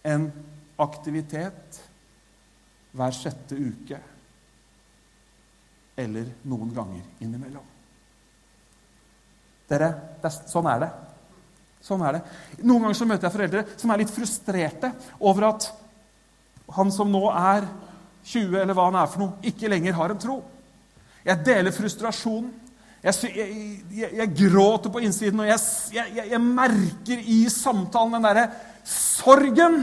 [0.10, 0.30] en
[0.80, 1.82] aktivitet
[2.96, 4.00] hver sjette uke
[6.00, 7.66] eller noen ganger innimellom.
[9.70, 9.90] Dere,
[10.24, 10.90] er, sånn er det.
[11.84, 12.22] Sånn er det.
[12.64, 15.68] Noen ganger så møter jeg foreldre som er litt frustrerte over at
[16.76, 17.68] han som nå er
[18.30, 20.40] 20, eller hva han er for noe, ikke lenger har en tro.
[21.26, 22.52] Jeg deler frustrasjonen.
[23.00, 23.52] Jeg, jeg,
[23.96, 28.44] jeg, jeg gråter på innsiden, og jeg, merker i samtalen den derre
[28.90, 29.82] sorgen.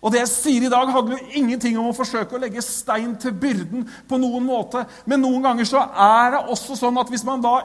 [0.00, 3.12] Og det jeg sier i dag, handler jo ingenting om å forsøke å legge stein
[3.20, 4.86] til byrden på noen måte.
[5.04, 7.58] Men noen ganger så er det også sånn at hvis man da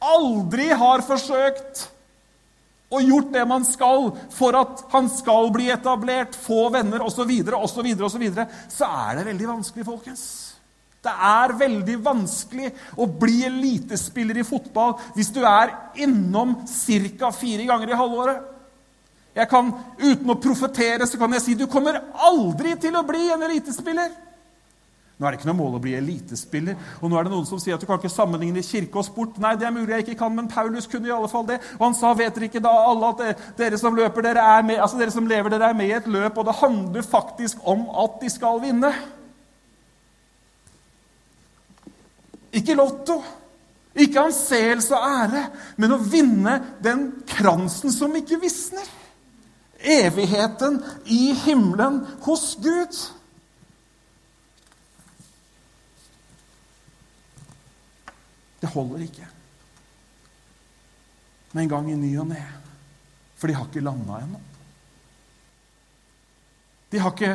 [0.00, 1.86] aldri har forsøkt
[2.90, 7.90] og gjort det man skal for at han skal bli etablert, få venner osv., osv.,
[8.02, 8.24] osv.,
[8.66, 10.24] så er det veldig vanskelig, folkens.
[11.00, 15.72] Det er veldig vanskelig å bli elitespiller i fotball hvis du er
[16.02, 17.30] innom ca.
[17.32, 18.49] fire ganger i halvåret.
[19.34, 23.28] Jeg kan, Uten å profetere så kan jeg si du kommer aldri til å bli
[23.30, 24.10] en elitespiller.
[25.20, 26.76] Nå er det ikke noe mål å bli elitespiller.
[27.04, 29.36] Og nå er det noen som sier at du kan ikke sammenligne kirke og sport.
[29.42, 31.58] Nei, det er mulig jeg ikke kan, men Paulus kunne i alle fall det.
[31.76, 34.64] Og han sa, vet dere ikke da alle at det, dere som løper, dere er
[34.64, 37.60] med, altså dere som lever, dere er med i et løp, og det handler faktisk
[37.68, 38.94] om at de skal vinne.
[42.56, 43.18] Ikke lotto,
[44.00, 45.44] ikke anseelse og ære,
[45.84, 48.88] men å vinne den kransen som ikke visner
[49.80, 52.96] evigheten i himmelen hos Gud.
[58.60, 59.28] Det holder ikke
[61.50, 62.42] med en gang i ny og ne,
[63.34, 64.38] for de har ikke landa ennå.
[66.90, 67.32] De har ikke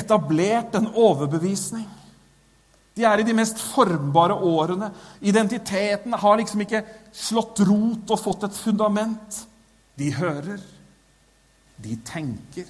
[0.00, 1.86] etablert en overbevisning.
[2.98, 4.90] De er i de mest formbare årene.
[5.22, 6.82] Identiteten har liksom ikke
[7.14, 9.42] slått rot og fått et fundament.
[9.98, 10.58] De hører
[11.82, 12.68] de tenker,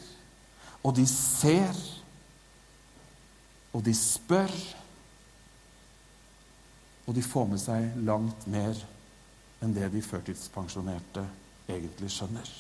[0.85, 1.77] og de ser,
[3.73, 4.53] og de spør.
[7.09, 8.77] Og de får med seg langt mer
[9.65, 11.25] enn det de førtidspensjonerte
[11.69, 12.51] egentlig skjønner.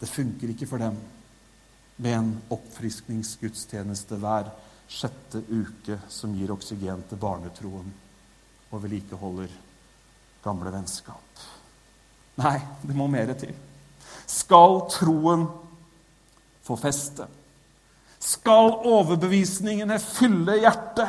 [0.00, 0.96] Det funker ikke for dem
[2.00, 4.48] med en oppfriskningsgudstjeneste hver
[4.90, 7.92] sjette uke som gir oksygen til barnetroen
[8.70, 9.52] og vedlikeholder
[10.42, 11.44] gamle vennskap.
[12.40, 13.52] Nei, det må mer til.
[14.30, 15.48] Skal troen
[16.66, 17.26] få feste.
[18.20, 21.08] Skal overbevisningene fylle hjertet?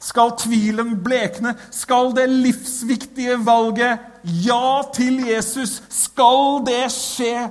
[0.00, 1.56] Skal tvilen blekne?
[1.74, 4.00] Skal det livsviktige valget
[4.44, 7.50] ja til Jesus, skal det skje?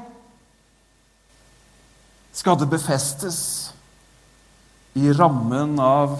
[2.33, 3.39] Skal det befestes
[4.97, 6.17] i rammen av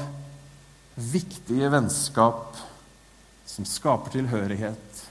[1.00, 2.58] viktige vennskap
[3.50, 5.06] som skaper tilhørighet,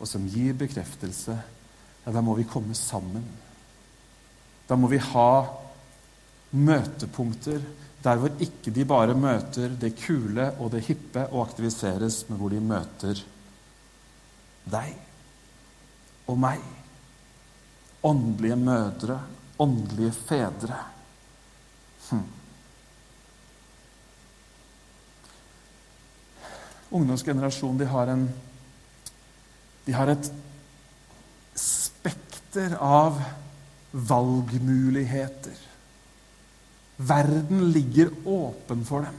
[0.00, 1.36] og som gir bekreftelse,
[2.04, 3.24] ja, da må vi komme sammen.
[4.68, 5.30] Da må vi ha
[6.54, 7.64] møtepunkter
[8.04, 12.52] der hvor ikke de bare møter det kule og det hippe og aktiviseres, men hvor
[12.52, 13.22] de møter
[14.68, 14.92] deg
[16.28, 16.60] og meg.
[18.04, 19.18] Åndelige mødre,
[19.58, 20.80] åndelige fedre.
[22.10, 22.24] Hm.
[26.94, 28.28] Ungdomsgenerasjonen de har, en,
[29.86, 30.28] de har et
[32.54, 33.22] spekter av
[33.90, 35.52] valgmuligheter.
[36.96, 39.14] Verden ligger åpen for dem.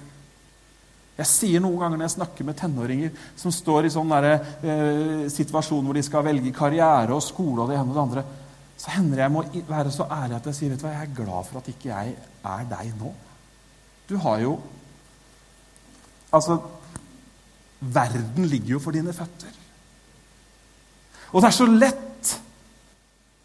[1.16, 5.84] Jeg sier noen ganger når jeg snakker med tenåringer som står i sånn eh, situasjon
[5.86, 8.24] hvor de skal velge karriere og skole og det ene og det andre,
[8.76, 11.20] så hender jeg må være så ærlig at jeg sier vet du hva, jeg er
[11.20, 12.16] glad for at ikke jeg
[12.52, 13.14] er deg nå.
[14.08, 14.56] Du har jo
[16.36, 16.58] Altså
[17.80, 19.52] Verden ligger jo for dine føtter.
[21.32, 22.06] Og det er så lett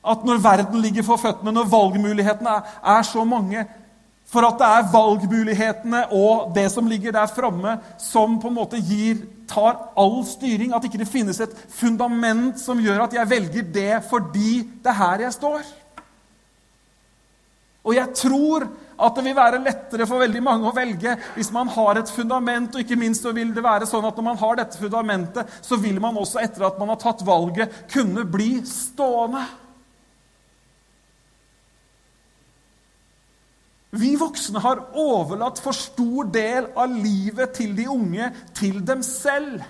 [0.00, 3.66] at når verden ligger for føttene, når valgmulighetene er, er så mange,
[4.30, 8.78] for at det er valgmulighetene og det som ligger der framme, som på en måte
[8.78, 10.70] gir, tar all styring.
[10.74, 15.00] At ikke det finnes et fundament som gjør at jeg velger det fordi det er
[15.00, 15.64] her jeg står.
[17.80, 18.68] Og jeg tror
[19.00, 22.74] at det vil være lettere for veldig mange å velge hvis man har et fundament.
[22.74, 25.80] Og ikke minst så vil det være sånn at når man har dette fundamentet, så
[25.80, 29.42] vil man også etter at man har tatt valget, kunne bli stående.
[33.90, 39.64] Vi voksne har overlatt for stor del av livet til de unge til dem selv.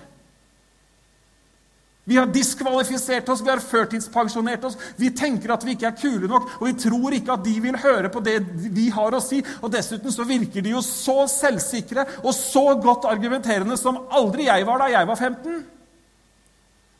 [2.03, 4.77] Vi har diskvalifisert oss, vi har førtidspensjonert oss.
[4.97, 7.77] Vi tenker at vi ikke er kule nok, og vi tror ikke at de vil
[7.81, 8.39] høre på det
[8.73, 9.41] vi har å si.
[9.61, 14.65] Og Dessuten så virker de jo så selvsikre og så godt argumenterende som aldri jeg
[14.69, 15.61] var da jeg var 15.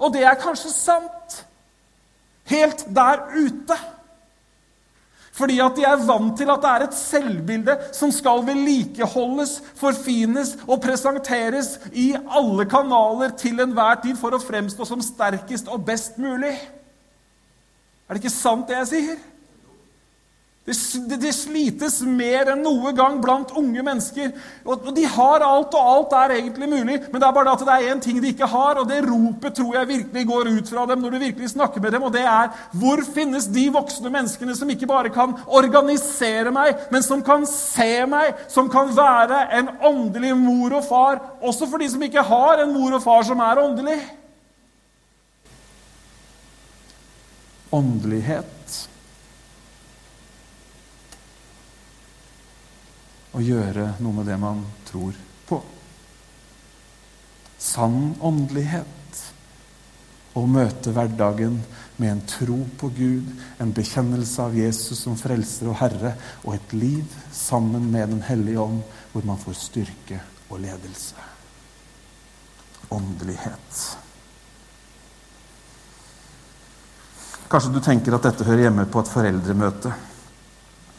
[0.01, 1.41] Og det er kanskje sant.
[2.49, 3.77] Helt der ute.
[5.31, 10.57] Fordi at de er vant til at det er et selvbilde som skal vedlikeholdes, forfines
[10.67, 16.19] og presenteres i alle kanaler til enhver tid for å fremstå som sterkest og best
[16.19, 16.51] mulig.
[18.07, 19.21] Er det ikke sant, det jeg sier?
[20.61, 20.75] Det,
[21.17, 24.27] det, slites mer enn noe gang blant unge mennesker.
[24.61, 27.63] Og, og De har alt, og alt er egentlig mulig, men det er bare at
[27.65, 30.69] det er én ting de ikke har, og det ropet tror jeg virkelig går ut
[30.69, 34.13] fra dem når du virkelig snakker med dem, og det er hvor finnes de voksne
[34.13, 39.47] menneskene som ikke bare kan organisere meg, men som kan se meg, som kan være
[39.57, 43.25] en åndelig mor og far, også for de som ikke har en mor og far
[43.25, 43.99] som er åndelig?
[47.73, 48.60] Åndelighet
[53.31, 55.15] å gjøre noe med det man tror
[55.47, 55.61] på.
[57.61, 58.87] Sann åndelighet.
[60.31, 61.57] Å møte hverdagen
[61.99, 63.27] med en tro på Gud,
[63.59, 66.13] en bekjennelse av Jesus som frelser og Herre,
[66.45, 68.79] og et liv sammen med Den hellige ånd,
[69.11, 71.27] hvor man får styrke og ledelse.
[72.95, 73.81] Åndelighet.
[77.51, 79.91] Kanskje du tenker at dette hører hjemme på et foreldremøte.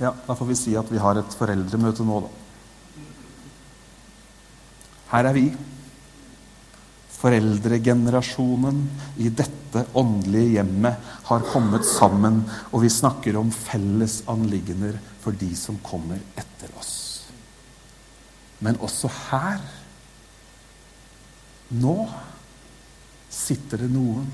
[0.03, 2.31] Ja, da får vi si at vi har et foreldremøte nå, da.
[5.13, 5.45] Her er vi.
[7.21, 8.81] Foreldregenerasjonen
[9.23, 12.41] i dette åndelige hjemmet har kommet sammen,
[12.73, 16.97] og vi snakker om felles anliggender for de som kommer etter oss.
[18.59, 19.63] Men også her,
[21.79, 21.97] nå,
[23.31, 24.27] sitter det noen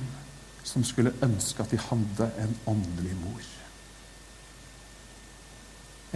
[0.64, 3.57] som skulle ønske at de hadde en åndelig mor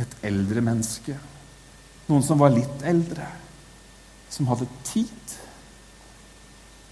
[0.01, 1.17] et eldre menneske.
[2.09, 3.27] Noen som var litt eldre,
[4.33, 5.37] som hadde tid,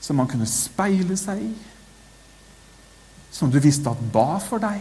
[0.00, 1.52] som man kunne speile seg i,
[3.30, 4.80] som du visste at ba for deg,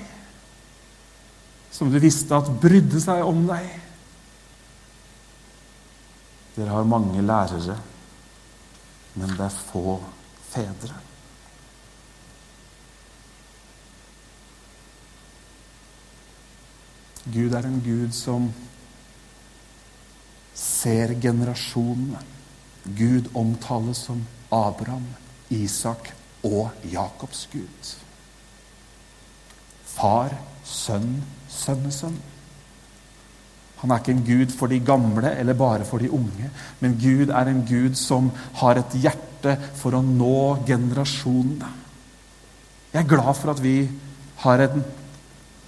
[1.72, 3.68] som du visste at brydde seg om deg.
[6.56, 7.78] Dere har mange lærere,
[9.16, 10.00] men det er få
[10.50, 11.09] fedre.
[17.34, 18.50] Gud er en Gud som
[20.56, 22.22] ser generasjonene.
[22.98, 24.22] Gud omtales som
[24.52, 25.06] Abraham,
[25.50, 26.14] Isak
[26.44, 27.96] og Jakobs Gud.
[30.00, 30.32] far,
[30.64, 31.18] sønn,
[31.52, 32.16] sønnesønn.
[33.82, 36.50] Han er ikke en gud for de gamle eller bare for de unge,
[36.80, 38.30] men Gud er en gud som
[38.62, 41.72] har et hjerte for å nå generasjonene.
[42.94, 43.76] Jeg er glad for at vi
[44.44, 44.84] har en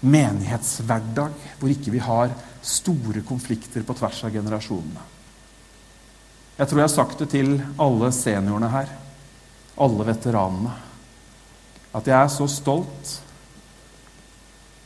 [0.02, 5.08] menighetshverdag hvor ikke vi har store konflikter på tvers av generasjonene.
[6.58, 8.90] Jeg tror jeg har sagt det til alle seniorene her,
[9.82, 10.74] alle veteranene,
[11.92, 13.16] at jeg er så stolt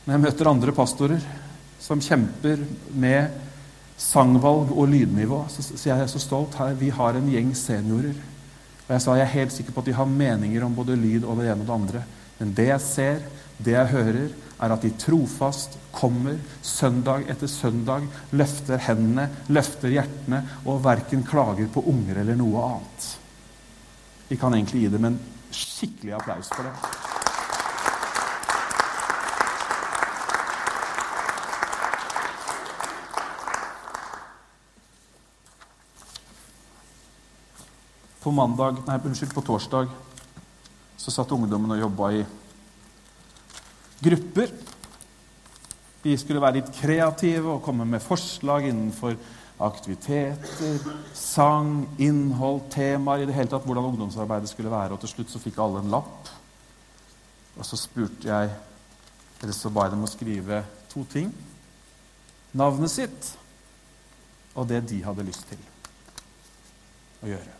[0.06, 1.22] når jeg møter andre pastorer
[1.82, 2.60] som kjemper
[2.94, 3.42] med
[3.98, 6.76] sangvalg og lydnivå, så så jeg er så stolt her.
[6.78, 8.14] Vi har en gjeng seniorer.
[8.86, 11.24] Og jeg sa jeg er helt sikker på at de har meninger om både lyd
[11.24, 12.02] og det ene og det andre.
[12.38, 13.18] Men det jeg ser,
[13.58, 18.04] det jeg hører, er at de trofast kommer søndag etter søndag,
[18.36, 23.10] løfter hendene, løfter hjertene og verken klager på unger eller noe annet.
[24.28, 25.20] Vi kan egentlig gi dem en
[25.54, 26.74] skikkelig applaus for det.
[38.26, 39.92] På mandag, nei, unnskyld, på torsdag
[40.98, 42.24] så satt ungdommen og jobba i
[44.06, 44.52] grupper.
[46.06, 49.16] Vi skulle være litt kreative og komme med forslag innenfor
[49.66, 50.76] aktiviteter,
[51.16, 54.94] sang, innhold, temaer i det hele tatt, hvordan ungdomsarbeidet skulle være.
[54.94, 56.30] Og til slutt så fikk alle en lapp.
[57.56, 58.54] Og så spurte jeg
[59.36, 61.26] Eller så ba jeg dem å skrive to ting.
[62.56, 63.26] Navnet sitt
[64.56, 65.60] og det de hadde lyst til
[67.20, 67.52] å gjøre.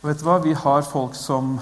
[0.00, 0.36] Og vet du hva?
[0.44, 1.54] Vi har folk som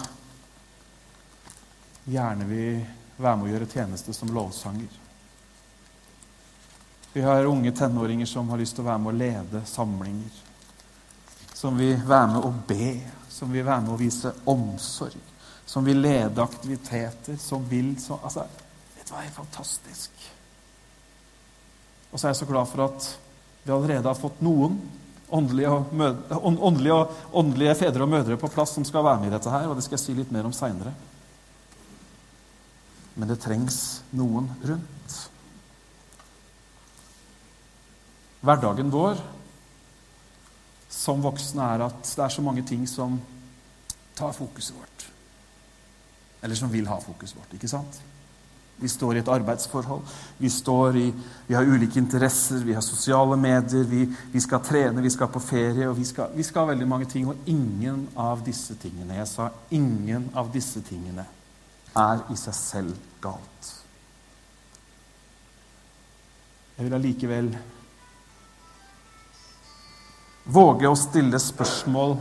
[2.09, 2.81] gjerne vil
[3.19, 4.91] være med å gjøre tjeneste som lovsanger.
[7.13, 10.43] Vi har unge tenåringer som har lyst til å være med å lede samlinger.
[11.55, 12.93] Som vil være med å be,
[13.33, 15.17] som vil være med å vise omsorg.
[15.69, 18.45] Som vil lede aktiviteter, som vil så, altså,
[18.95, 20.29] dette var helt fantastisk.
[22.13, 23.11] Og så er jeg så glad for at
[23.65, 24.79] vi allerede har fått noen
[25.29, 27.03] åndelige, mødre, åndelige,
[27.37, 29.67] åndelige fedre og mødre på plass som skal være med i dette her.
[29.69, 30.95] Og det skal jeg si litt mer om seinere.
[33.19, 33.79] Men det trengs
[34.15, 35.17] noen rundt.
[38.39, 39.19] Hverdagen vår
[40.89, 43.19] som voksne er at det er så mange ting som
[44.19, 45.09] tar fokuset vårt.
[46.43, 47.55] Eller som vil ha fokuset vårt.
[47.55, 47.99] ikke sant?
[48.79, 50.05] Vi står i et arbeidsforhold.
[50.39, 51.07] Vi, i,
[51.47, 55.43] vi har ulike interesser, vi har sosiale medier, vi, vi skal trene, vi skal på
[55.43, 57.27] ferie vi skal, vi skal veldig mange ting.
[57.27, 61.27] Og ingen av disse tingene jeg sa, ingen av disse tingene
[61.97, 63.73] er i seg selv galt.
[66.77, 67.49] Jeg vil allikevel
[70.49, 72.17] våge å stille spørsmål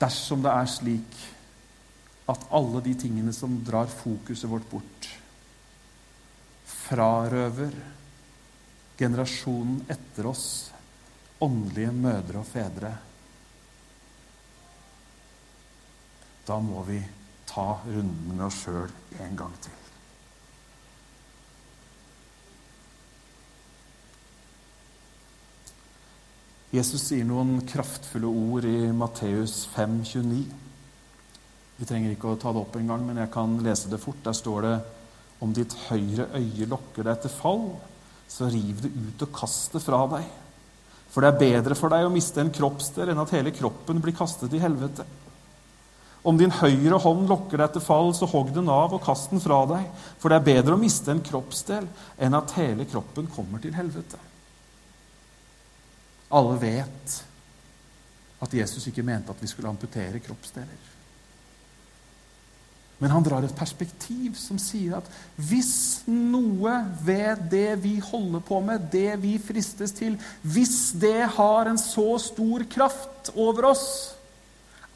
[0.00, 1.18] dersom det er slik
[2.30, 5.08] at alle de tingene som drar fokuset vårt bort,
[6.70, 7.74] frarøver
[9.00, 10.46] generasjonen etter oss
[11.42, 12.90] åndelige mødre og fedre.
[16.46, 17.00] Da må vi
[17.50, 18.90] ta runden med oss sjøl
[19.20, 19.76] en gang til.
[26.70, 30.44] Jesus sier noen kraftfulle ord i Matteus 5, 29.
[31.80, 34.20] Vi trenger ikke å ta det opp engang, men jeg kan lese det fort.
[34.22, 34.76] Der står det
[35.42, 37.64] om ditt høyre øye lokker deg til fall,
[38.30, 40.28] så riv det ut og kast det fra deg.
[41.10, 44.14] For det er bedre for deg å miste en kroppsdel enn at hele kroppen blir
[44.14, 45.08] kastet i helvete.
[46.22, 49.40] Om din høyre hånd lokker deg til fall, så hogg den av og kast den
[49.40, 49.86] fra deg.
[50.20, 51.88] For det er bedre å miste en kroppsdel
[52.20, 54.20] enn at hele kroppen kommer til helvete.
[56.36, 57.16] Alle vet
[58.40, 60.88] at Jesus ikke mente at vi skulle amputere kroppsdeler.
[63.00, 65.06] Men han drar et perspektiv som sier at
[65.40, 71.70] hvis noe ved det vi holder på med, det vi fristes til, hvis det har
[71.70, 73.86] en så stor kraft over oss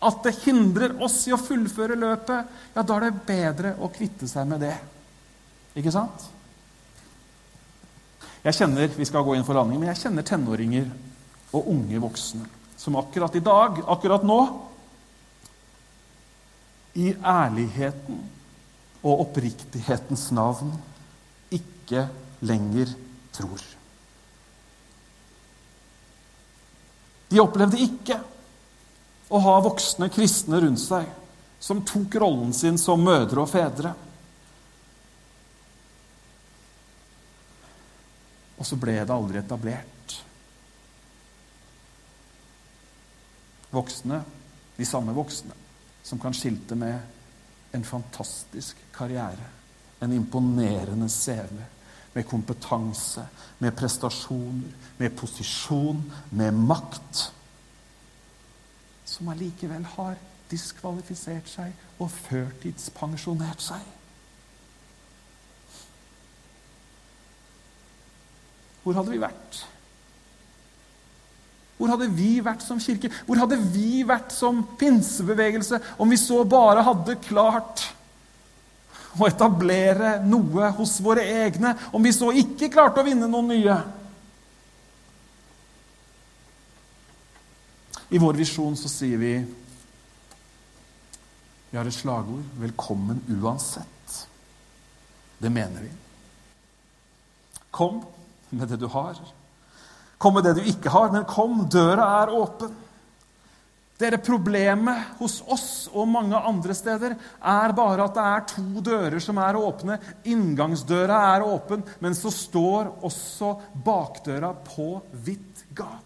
[0.05, 4.29] at det hindrer oss i å fullføre løpet, ja, da er det bedre å kvitte
[4.31, 4.75] seg med det.
[5.79, 6.29] Ikke sant?
[8.45, 10.91] Jeg kjenner vi skal gå inn for landing, men jeg kjenner tenåringer
[11.55, 12.45] og unge voksne
[12.77, 14.41] som akkurat i dag, akkurat nå,
[17.01, 18.19] i ærligheten
[19.05, 20.75] og oppriktighetens navn
[21.55, 22.05] ikke
[22.45, 22.93] lenger
[23.35, 23.65] tror.
[27.33, 28.21] De opplevde ikke
[29.29, 31.09] å ha voksne kristne rundt seg
[31.65, 33.95] som tok rollen sin som mødre og fedre.
[38.61, 40.19] Og så ble det aldri etablert.
[43.75, 44.21] Voksne,
[44.77, 45.57] de samme voksne,
[46.05, 49.49] som kan skilte med en fantastisk karriere.
[50.05, 51.65] En imponerende CV
[52.15, 53.25] med kompetanse,
[53.59, 57.31] med prestasjoner, med posisjon, med makt.
[59.15, 60.17] Som allikevel har
[60.51, 63.85] diskvalifisert seg og førtidspensjonert seg.
[68.85, 69.63] Hvor hadde vi vært?
[71.79, 73.11] Hvor hadde vi vært som kirke?
[73.27, 77.89] Hvor hadde vi vært som pinsebevegelse om vi så bare hadde klart
[79.15, 83.79] å etablere noe hos våre egne, om vi så ikke klarte å vinne noen nye?
[88.15, 89.33] I vår visjon så sier vi
[91.71, 94.27] Vi har et slagord 'Velkommen uansett'.
[95.39, 95.91] Det mener vi.
[97.71, 98.05] Kom
[98.51, 99.19] med det du har.
[100.19, 102.71] Kom med det du ikke har, men kom, døra er åpen.
[103.99, 109.19] Dere, Problemet hos oss og mange andre steder er bare at det er to dører
[109.19, 109.99] som er åpne.
[110.25, 116.04] Inngangsdøra er åpen, men så står også bakdøra på vidt gap.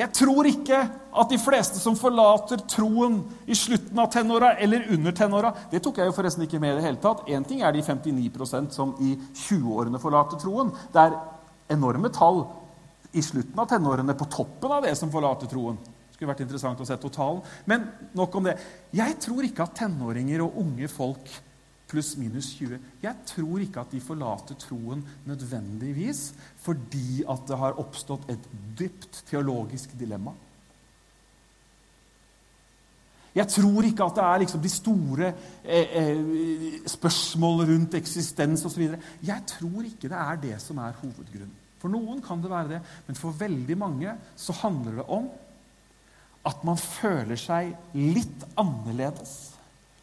[0.00, 0.78] Jeg tror ikke
[1.20, 6.00] at de fleste som forlater troen i slutten av tenåra eller under tenåra Det tok
[6.00, 7.26] jeg jo forresten ikke med i det hele tatt.
[7.28, 10.72] Én ting er de 59% som i 20-årene forlater troen.
[10.94, 11.18] Det er
[11.76, 12.46] enorme tall
[13.12, 15.76] i slutten av tenårene på toppen av det som forlater troen.
[15.82, 17.42] Det skulle vært interessant å se totalen.
[17.68, 18.56] Men nok om det.
[18.96, 21.28] Jeg tror ikke at tenåringer og unge folk
[21.90, 26.30] pluss-minus 20 Jeg tror ikke at de forlater troen nødvendigvis
[26.62, 28.46] fordi at det har oppstått et
[28.78, 30.32] dypt teologisk dilemma.
[33.34, 35.28] Jeg tror ikke at det er liksom de store
[35.62, 38.88] eh, eh, spørsmål rundt eksistens osv.
[39.22, 41.54] Jeg tror ikke det er det som er hovedgrunnen.
[41.80, 45.30] For noen kan det være det, men for veldig mange så handler det om
[46.50, 49.59] at man føler seg litt annerledes.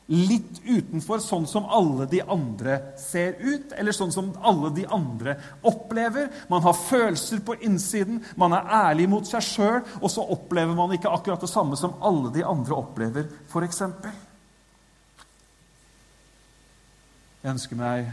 [0.07, 5.35] Litt utenfor, sånn som alle de andre ser ut, eller sånn som alle de andre
[5.67, 6.29] opplever.
[6.47, 10.95] Man har følelser på innsiden, man er ærlig mot seg sjøl, og så opplever man
[10.95, 13.83] ikke akkurat det samme som alle de andre opplever, f.eks.
[17.43, 18.07] Jeg ønsker meg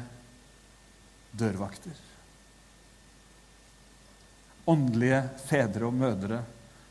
[1.35, 2.03] dørvakter
[4.71, 6.41] åndelige fedre og mødre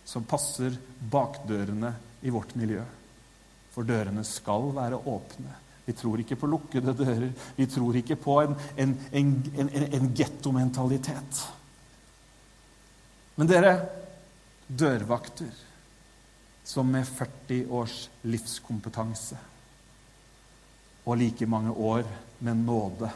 [0.06, 0.76] som passer
[1.12, 1.94] bakdørene
[2.24, 2.84] i vårt miljø.
[3.74, 5.60] For dørene skal være åpne.
[5.86, 7.32] Vi tror ikke på lukkede dører.
[7.58, 11.42] Vi tror ikke på en, en, en, en gettomentalitet.
[13.36, 13.74] Men dere,
[14.68, 15.52] dørvakter
[16.64, 19.38] som med 40 års livskompetanse
[21.04, 22.08] og like mange år
[22.40, 23.10] med nåde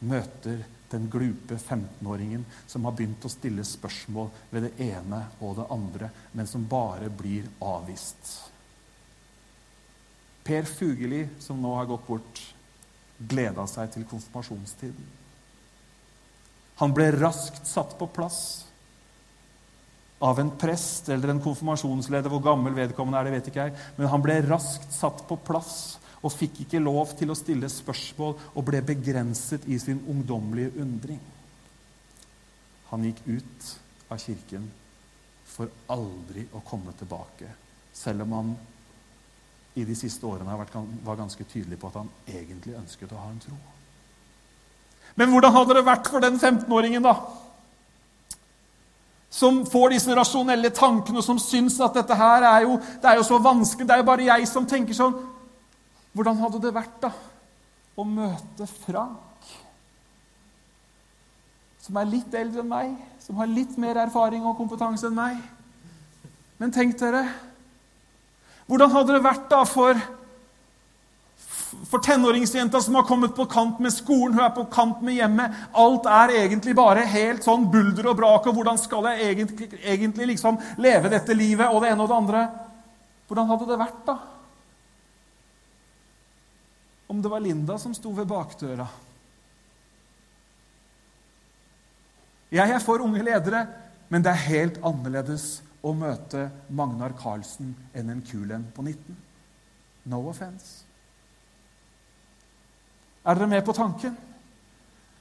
[0.00, 5.68] møter den glupe 15-åringen som har begynt å stille spørsmål ved det ene og det
[5.70, 8.49] andre, men som bare blir avvist.
[10.50, 12.40] Per Fugeli, som nå har gått bort,
[13.30, 15.10] gleda seg til konfirmasjonstiden.
[16.80, 18.40] Han ble raskt satt på plass
[20.26, 22.32] av en prest eller en konfirmasjonsleder.
[22.32, 23.76] Hvor gammel vedkommende er, det vet ikke jeg.
[23.98, 28.34] Men han ble raskt satt på plass og fikk ikke lov til å stille spørsmål
[28.50, 31.22] og ble begrenset i sin ungdommelige undring.
[32.90, 33.70] Han gikk ut
[34.10, 34.66] av kirken
[35.46, 37.48] for aldri å komme tilbake,
[37.94, 38.52] selv om han
[39.78, 40.56] i de siste årene
[41.04, 43.58] var ganske tydelig på at han egentlig ønsket å ha en tro.
[45.18, 47.14] Men hvordan hadde det vært for den 15-åringen, da?
[49.30, 53.26] Som får disse rasjonelle tankene, som syns at dette her er jo, det er jo
[53.26, 55.14] så vanskelig, det er jo bare jeg som tenker sånn.
[56.16, 57.12] Hvordan hadde det vært da
[57.94, 59.52] å møte Frank,
[61.80, 65.38] som er litt eldre enn meg, som har litt mer erfaring og kompetanse enn meg?
[66.58, 67.22] Men tenk dere
[68.70, 69.98] Hvordan hadde det vært da for,
[71.90, 75.60] for tenåringsjenta som har kommet på kant med skolen, hun er på kant med hjemmet.
[75.74, 80.34] Alt er egentlig bare helt sånn bulder og brak, og hvordan skal jeg egentlig, egentlig
[80.36, 82.44] liksom leve dette livet og det ene og det andre?
[83.26, 84.20] Hvordan hadde det vært da?
[87.10, 88.84] om det var Linda som sto ved bakdøra.
[92.54, 93.64] Jeg er for unge ledere,
[94.08, 99.16] men det er helt annerledes å møte Magnar Carlsen enn en kulen på 19.
[100.12, 100.84] No offense.
[103.24, 104.16] Er dere med på tanken?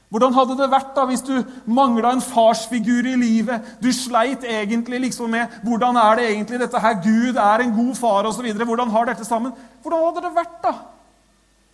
[0.10, 1.36] Hvordan hadde det vært da hvis du
[1.70, 3.76] mangla en farsfigur i livet?
[3.78, 7.91] Du sleit egentlig liksom med hvordan er det egentlig dette her Gud er en god
[7.99, 8.47] far osv.
[8.57, 9.53] Hvordan har dette sammen?
[9.84, 10.74] Hvordan hadde det vært da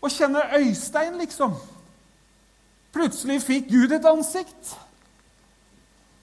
[0.03, 1.55] å kjenne Øystein, liksom.
[2.93, 4.75] Plutselig fikk Gud et ansikt.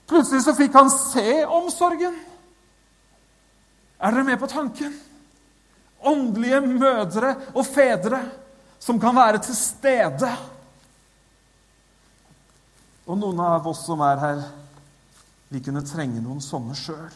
[0.09, 2.15] Plutselig så fikk han se omsorgen.
[4.03, 4.95] Er dere med på tanken?
[6.03, 8.19] Åndelige mødre og fedre
[8.83, 10.31] som kan være til stede.
[13.07, 14.41] Og noen av oss som er her,
[15.47, 17.13] vi kunne trenge noen sånne sjøl.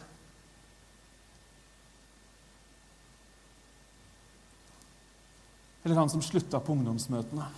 [5.83, 7.49] Eller han som slutta på ungdomsmøtene.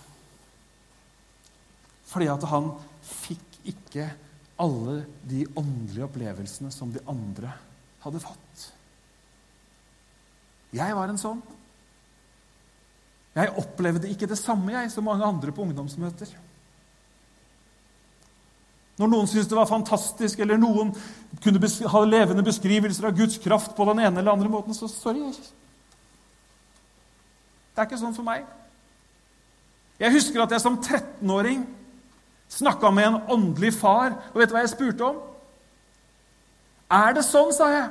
[2.10, 2.72] Fordi at han
[3.06, 4.10] fikk ikke
[4.60, 7.54] alle de åndelige opplevelsene som de andre
[8.02, 8.68] hadde fått.
[10.74, 11.40] Jeg var en sånn.
[13.34, 16.30] Jeg opplevde ikke det samme jeg som mange andre på ungdomsmøter.
[19.00, 20.90] Når noen syntes det var fantastisk, eller noen
[21.40, 25.30] kunne ha levende beskrivelser av Guds kraft på den ene eller andre måten, så sorry.
[27.70, 28.44] Det er ikke sånn for meg.
[30.00, 31.64] Jeg husker at jeg som 13-åring
[32.50, 35.22] snakka med en åndelig far, og vet du hva jeg spurte om?
[36.90, 37.88] Er det sånn, sa jeg,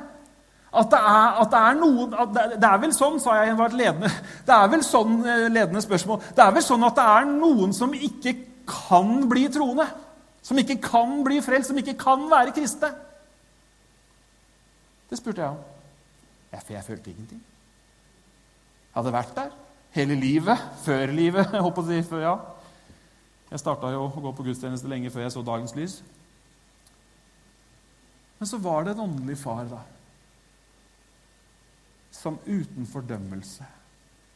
[0.70, 3.72] at det er, at det er noen det, det, er vel sånn, sa jeg, var
[3.72, 4.10] et ledende,
[4.46, 7.74] det er vel sånn eh, ledende spørsmål, det er vel sånn at det er noen
[7.74, 8.36] som ikke
[8.70, 9.88] kan bli troende?
[10.42, 12.92] Som ikke kan bli frelst, som ikke kan være kristne?
[15.10, 15.58] Det spurte jeg om.
[16.52, 17.42] Jeg, jeg følte ingenting.
[17.42, 19.50] Jeg hadde vært der
[19.96, 20.64] hele livet.
[20.84, 22.00] Før livet, jeg håper å si.
[22.06, 22.34] Før, ja.
[23.50, 26.00] Jeg starta jo å gå på gudstjeneste lenge før jeg så dagens lys.
[28.38, 29.82] Men så var det en åndelig far, da.
[32.20, 33.64] Som uten fordømmelse,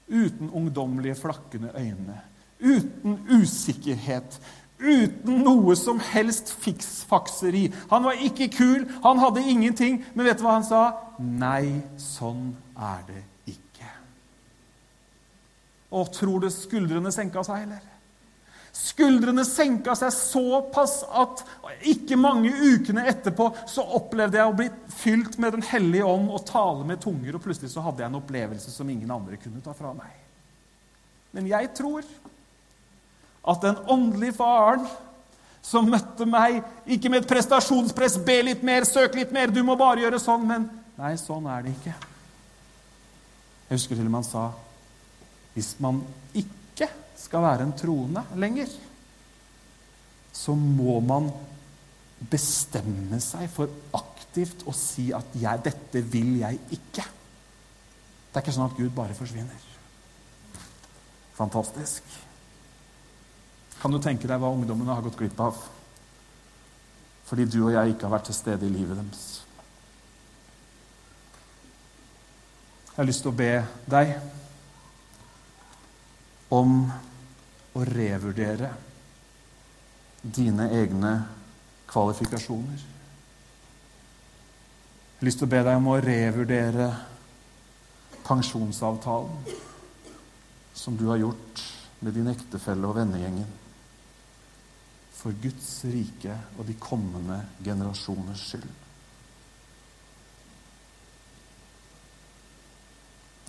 [0.09, 2.21] uten ungdommelige, flakkende øyne,
[2.65, 4.39] uten usikkerhet,
[4.81, 7.67] uten noe som helst fiksfakseri.
[7.91, 10.85] Han var ikke kul, han hadde ingenting, men vet du hva han sa?
[11.21, 13.23] Nei, sånn er det
[13.53, 13.91] ikke.
[15.95, 17.94] Og tror du skuldrene senka seg, eller?
[18.75, 21.45] Skuldrene senka seg såpass at
[21.87, 26.43] ikke mange ukene etterpå så opplevde jeg å bli fylt med Den hellige ånd og
[26.49, 29.75] tale med tunger, og plutselig så hadde jeg en opplevelse som ingen andre kunne ta
[29.79, 30.11] fra meg.
[31.35, 32.07] Men jeg tror
[33.45, 34.87] at den åndelige faren
[35.65, 39.77] som møtte meg, ikke med et prestasjonspress 'Be litt mer, søk litt mer, du må
[39.77, 41.95] bare gjøre sånn', men Nei, sånn er det ikke.
[43.69, 44.45] Jeg husker til og med han sa
[45.55, 46.03] hvis man
[46.35, 46.64] ikke
[47.25, 48.71] skal være en troende lenger,
[50.35, 51.31] så må man
[52.31, 57.07] bestemme seg for aktivt å si at jeg, 'dette vil jeg ikke'.
[58.35, 59.61] Det er ikke sånn at Gud bare forsvinner.
[61.35, 62.03] Fantastisk.
[63.81, 65.59] Kan du tenke deg hva ungdommene har gått glipp av
[67.25, 69.23] fordi du og jeg ikke har vært til stede i livet deres?
[72.95, 74.13] Jeg har lyst til å be deg
[76.55, 76.85] om
[77.75, 78.71] å revurdere
[80.23, 81.15] dine egne
[81.91, 82.85] kvalifikasjoner.
[85.15, 86.89] Jeg har lyst til å be deg om å revurdere
[88.25, 89.61] pensjonsavtalen
[90.75, 91.63] som du har gjort
[92.05, 93.53] med din ektefelle og vennegjengen
[95.15, 98.73] for Guds rike og de kommende generasjoners skyld.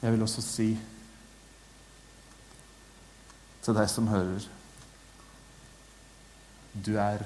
[0.02, 0.70] Jeg vil også si
[3.66, 4.46] til deg som hører
[6.76, 7.24] du er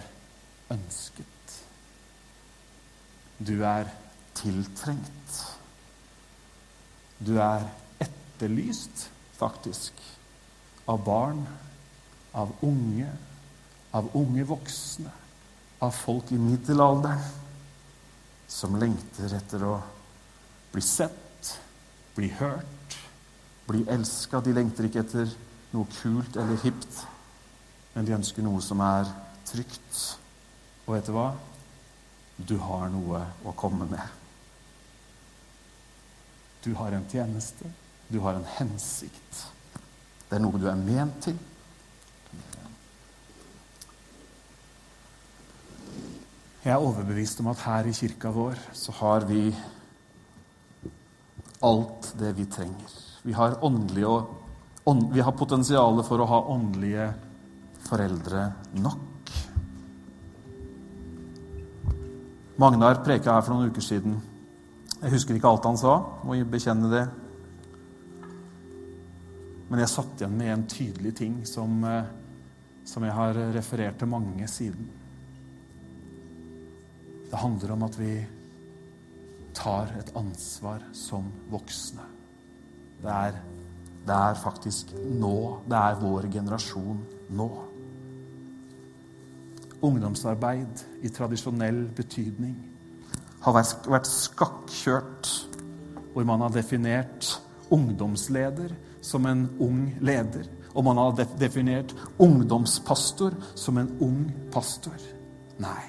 [0.69, 1.55] ønsket.
[3.39, 3.89] Du er
[4.37, 5.39] tiltrengt.
[7.19, 7.65] Du er
[7.99, 9.09] etterlyst,
[9.39, 9.97] faktisk,
[10.87, 11.41] av barn,
[12.37, 13.09] av unge,
[13.95, 15.11] av unge voksne,
[15.81, 17.23] av folk i middelalderen
[18.49, 19.75] som lengter etter å
[20.73, 21.53] bli sett,
[22.15, 22.97] bli hørt,
[23.67, 24.41] bli elska.
[24.43, 25.31] De lengter ikke etter
[25.74, 27.03] noe kult eller hipt,
[27.93, 29.09] men de ønsker noe som er
[29.49, 29.99] trygt.
[30.88, 31.28] Og vet du hva?
[32.39, 34.17] Du har noe å komme med.
[36.63, 37.70] Du har en tjeneste.
[38.09, 39.45] Du har en hensikt.
[40.30, 41.38] Det er noe du er ment til.
[46.59, 49.45] Jeg er overbevist om at her i kirka vår så har vi
[51.65, 52.97] alt det vi trenger.
[53.24, 53.95] Vi har, og, ånd,
[55.13, 57.07] vi har potensial for å ha åndelige
[57.85, 58.45] foreldre
[58.79, 59.31] nok.
[62.59, 64.17] Magnar preka her for noen uker siden.
[64.99, 65.95] Jeg husker ikke alt han sa,
[66.27, 67.05] må bekjenne det.
[69.69, 72.09] Men jeg satt igjen med en tydelig ting som, eh,
[72.83, 74.89] som jeg har referert til mange siden.
[77.29, 78.13] Det handler om at vi
[79.53, 82.05] tar et ansvar som voksne.
[82.99, 83.37] Det er,
[84.07, 85.35] det er faktisk nå.
[85.69, 87.01] Det er vår generasjon
[87.35, 87.49] nå.
[89.85, 92.57] Ungdomsarbeid i tradisjonell betydning
[93.45, 95.29] har vært skakkjørt
[96.13, 97.29] hvor man har definert
[97.71, 100.47] ungdomsleder som en ung leder.
[100.75, 104.97] Og man har definert ungdomspastor som en ung pastor.
[105.59, 105.85] Nei.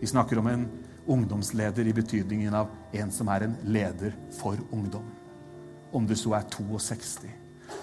[0.00, 0.66] Vi snakker om en
[1.06, 5.06] ungdomsleder i betydningen av en som er en leder for ungdom.
[5.94, 7.30] Om du så er 62.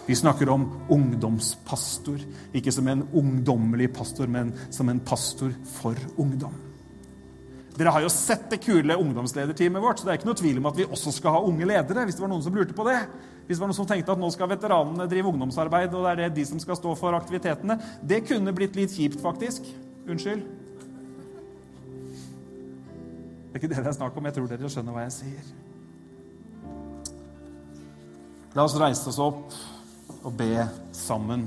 [0.06, 2.20] Vi snakker om ungdomspastor,
[2.58, 6.54] ikke som en ungdommelig pastor, men som en pastor for ungdom.
[7.78, 10.68] Dere har jo sett det kule ungdomslederteamet vårt, så det er ikke noe tvil om
[10.70, 12.04] at vi også skal ha unge ledere.
[12.06, 13.00] hvis det var noen som lurte på det.
[13.48, 16.22] Hvis det var noen som tenkte at nå skal veteranene drive ungdomsarbeid, og det er
[16.22, 17.80] det de som skal stå for aktivitetene.
[18.04, 19.66] Det kunne blitt litt kjipt, faktisk.
[20.06, 20.44] Unnskyld.
[23.52, 24.26] Det er ikke det det er snakk om.
[24.28, 25.71] Jeg tror dere skjønner hva jeg sier.
[28.52, 29.54] La oss reise oss opp
[30.28, 31.46] og be sammen.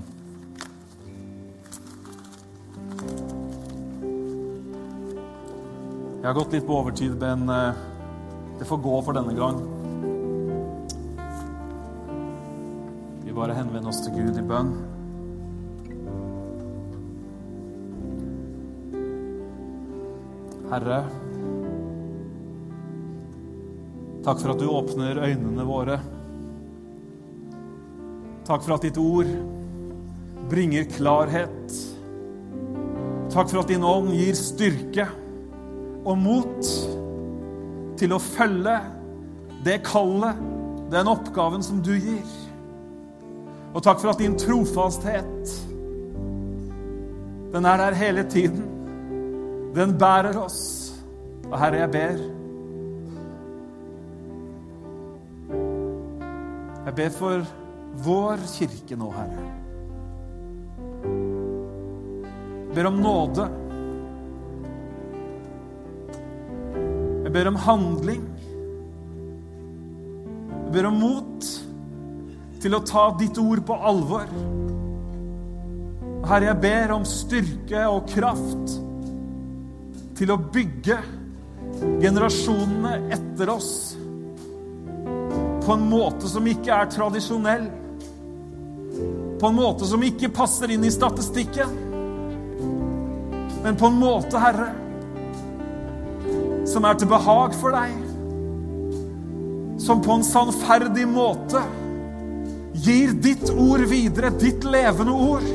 [6.23, 7.83] Jeg har gått litt på overtid, men eh,
[8.57, 9.61] det får gå for denne gang.
[13.27, 14.73] Vi bare henvender oss til Gud i bønn.
[20.73, 21.05] Herre,
[24.25, 26.01] takk for at du åpner øynene våre.
[28.45, 29.29] Takk for at ditt ord
[30.51, 31.77] bringer klarhet.
[33.33, 35.07] Takk for at din ånd gir styrke
[36.05, 36.73] og mot
[37.97, 38.77] til å følge
[39.65, 40.37] det kallet,
[40.93, 42.37] den oppgaven som du gir.
[43.73, 45.57] Og takk for at din trofasthet,
[47.55, 48.69] den er der hele tiden.
[49.75, 50.93] Den bærer oss.
[51.49, 52.23] Og Herre, jeg ber
[56.85, 57.64] Jeg ber for
[58.03, 59.45] vår kirke nå, Herre.
[62.65, 63.47] Jeg ber om nåde.
[67.25, 68.25] Jeg ber om handling.
[70.51, 71.51] Jeg ber om mot
[72.65, 74.27] til å ta ditt ord på alvor.
[76.25, 78.79] Herre, jeg ber om styrke og kraft
[80.19, 80.99] til å bygge
[82.01, 83.75] generasjonene etter oss
[85.65, 87.67] på en måte som ikke er tradisjonell.
[89.41, 91.75] På en måte som ikke passer inn i statistikken.
[93.65, 94.71] Men på en måte, Herre,
[96.69, 97.95] som er til behag for deg.
[99.81, 101.63] Som på en sannferdig måte
[102.85, 105.47] gir ditt ord videre, ditt levende ord.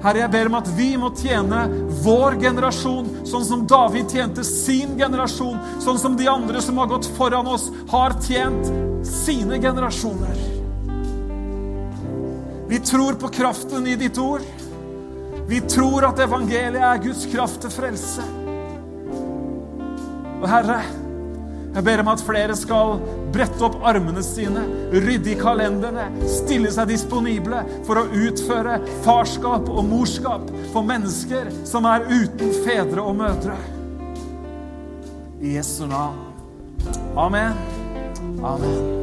[0.00, 1.64] Herre, jeg ber om at vi må tjene
[2.04, 7.10] vår generasjon sånn som David tjente sin generasjon, sånn som de andre som har gått
[7.18, 8.70] foran oss, har tjent
[9.06, 10.36] sine generasjoner.
[12.70, 14.40] Vi tror på kraften i ditt ord.
[15.48, 18.22] Vi tror at evangeliet er Guds kraft til frelse.
[20.40, 20.76] Og Herre,
[21.74, 23.00] jeg ber om at flere skal
[23.34, 29.84] brette opp armene sine, rydde i kalenderne, stille seg disponible for å utføre farskap og
[29.90, 33.58] morskap for mennesker som er uten fedre og mødre.
[35.40, 36.26] I Jesu navn.
[37.18, 37.79] Amen.
[38.42, 38.99] Amen.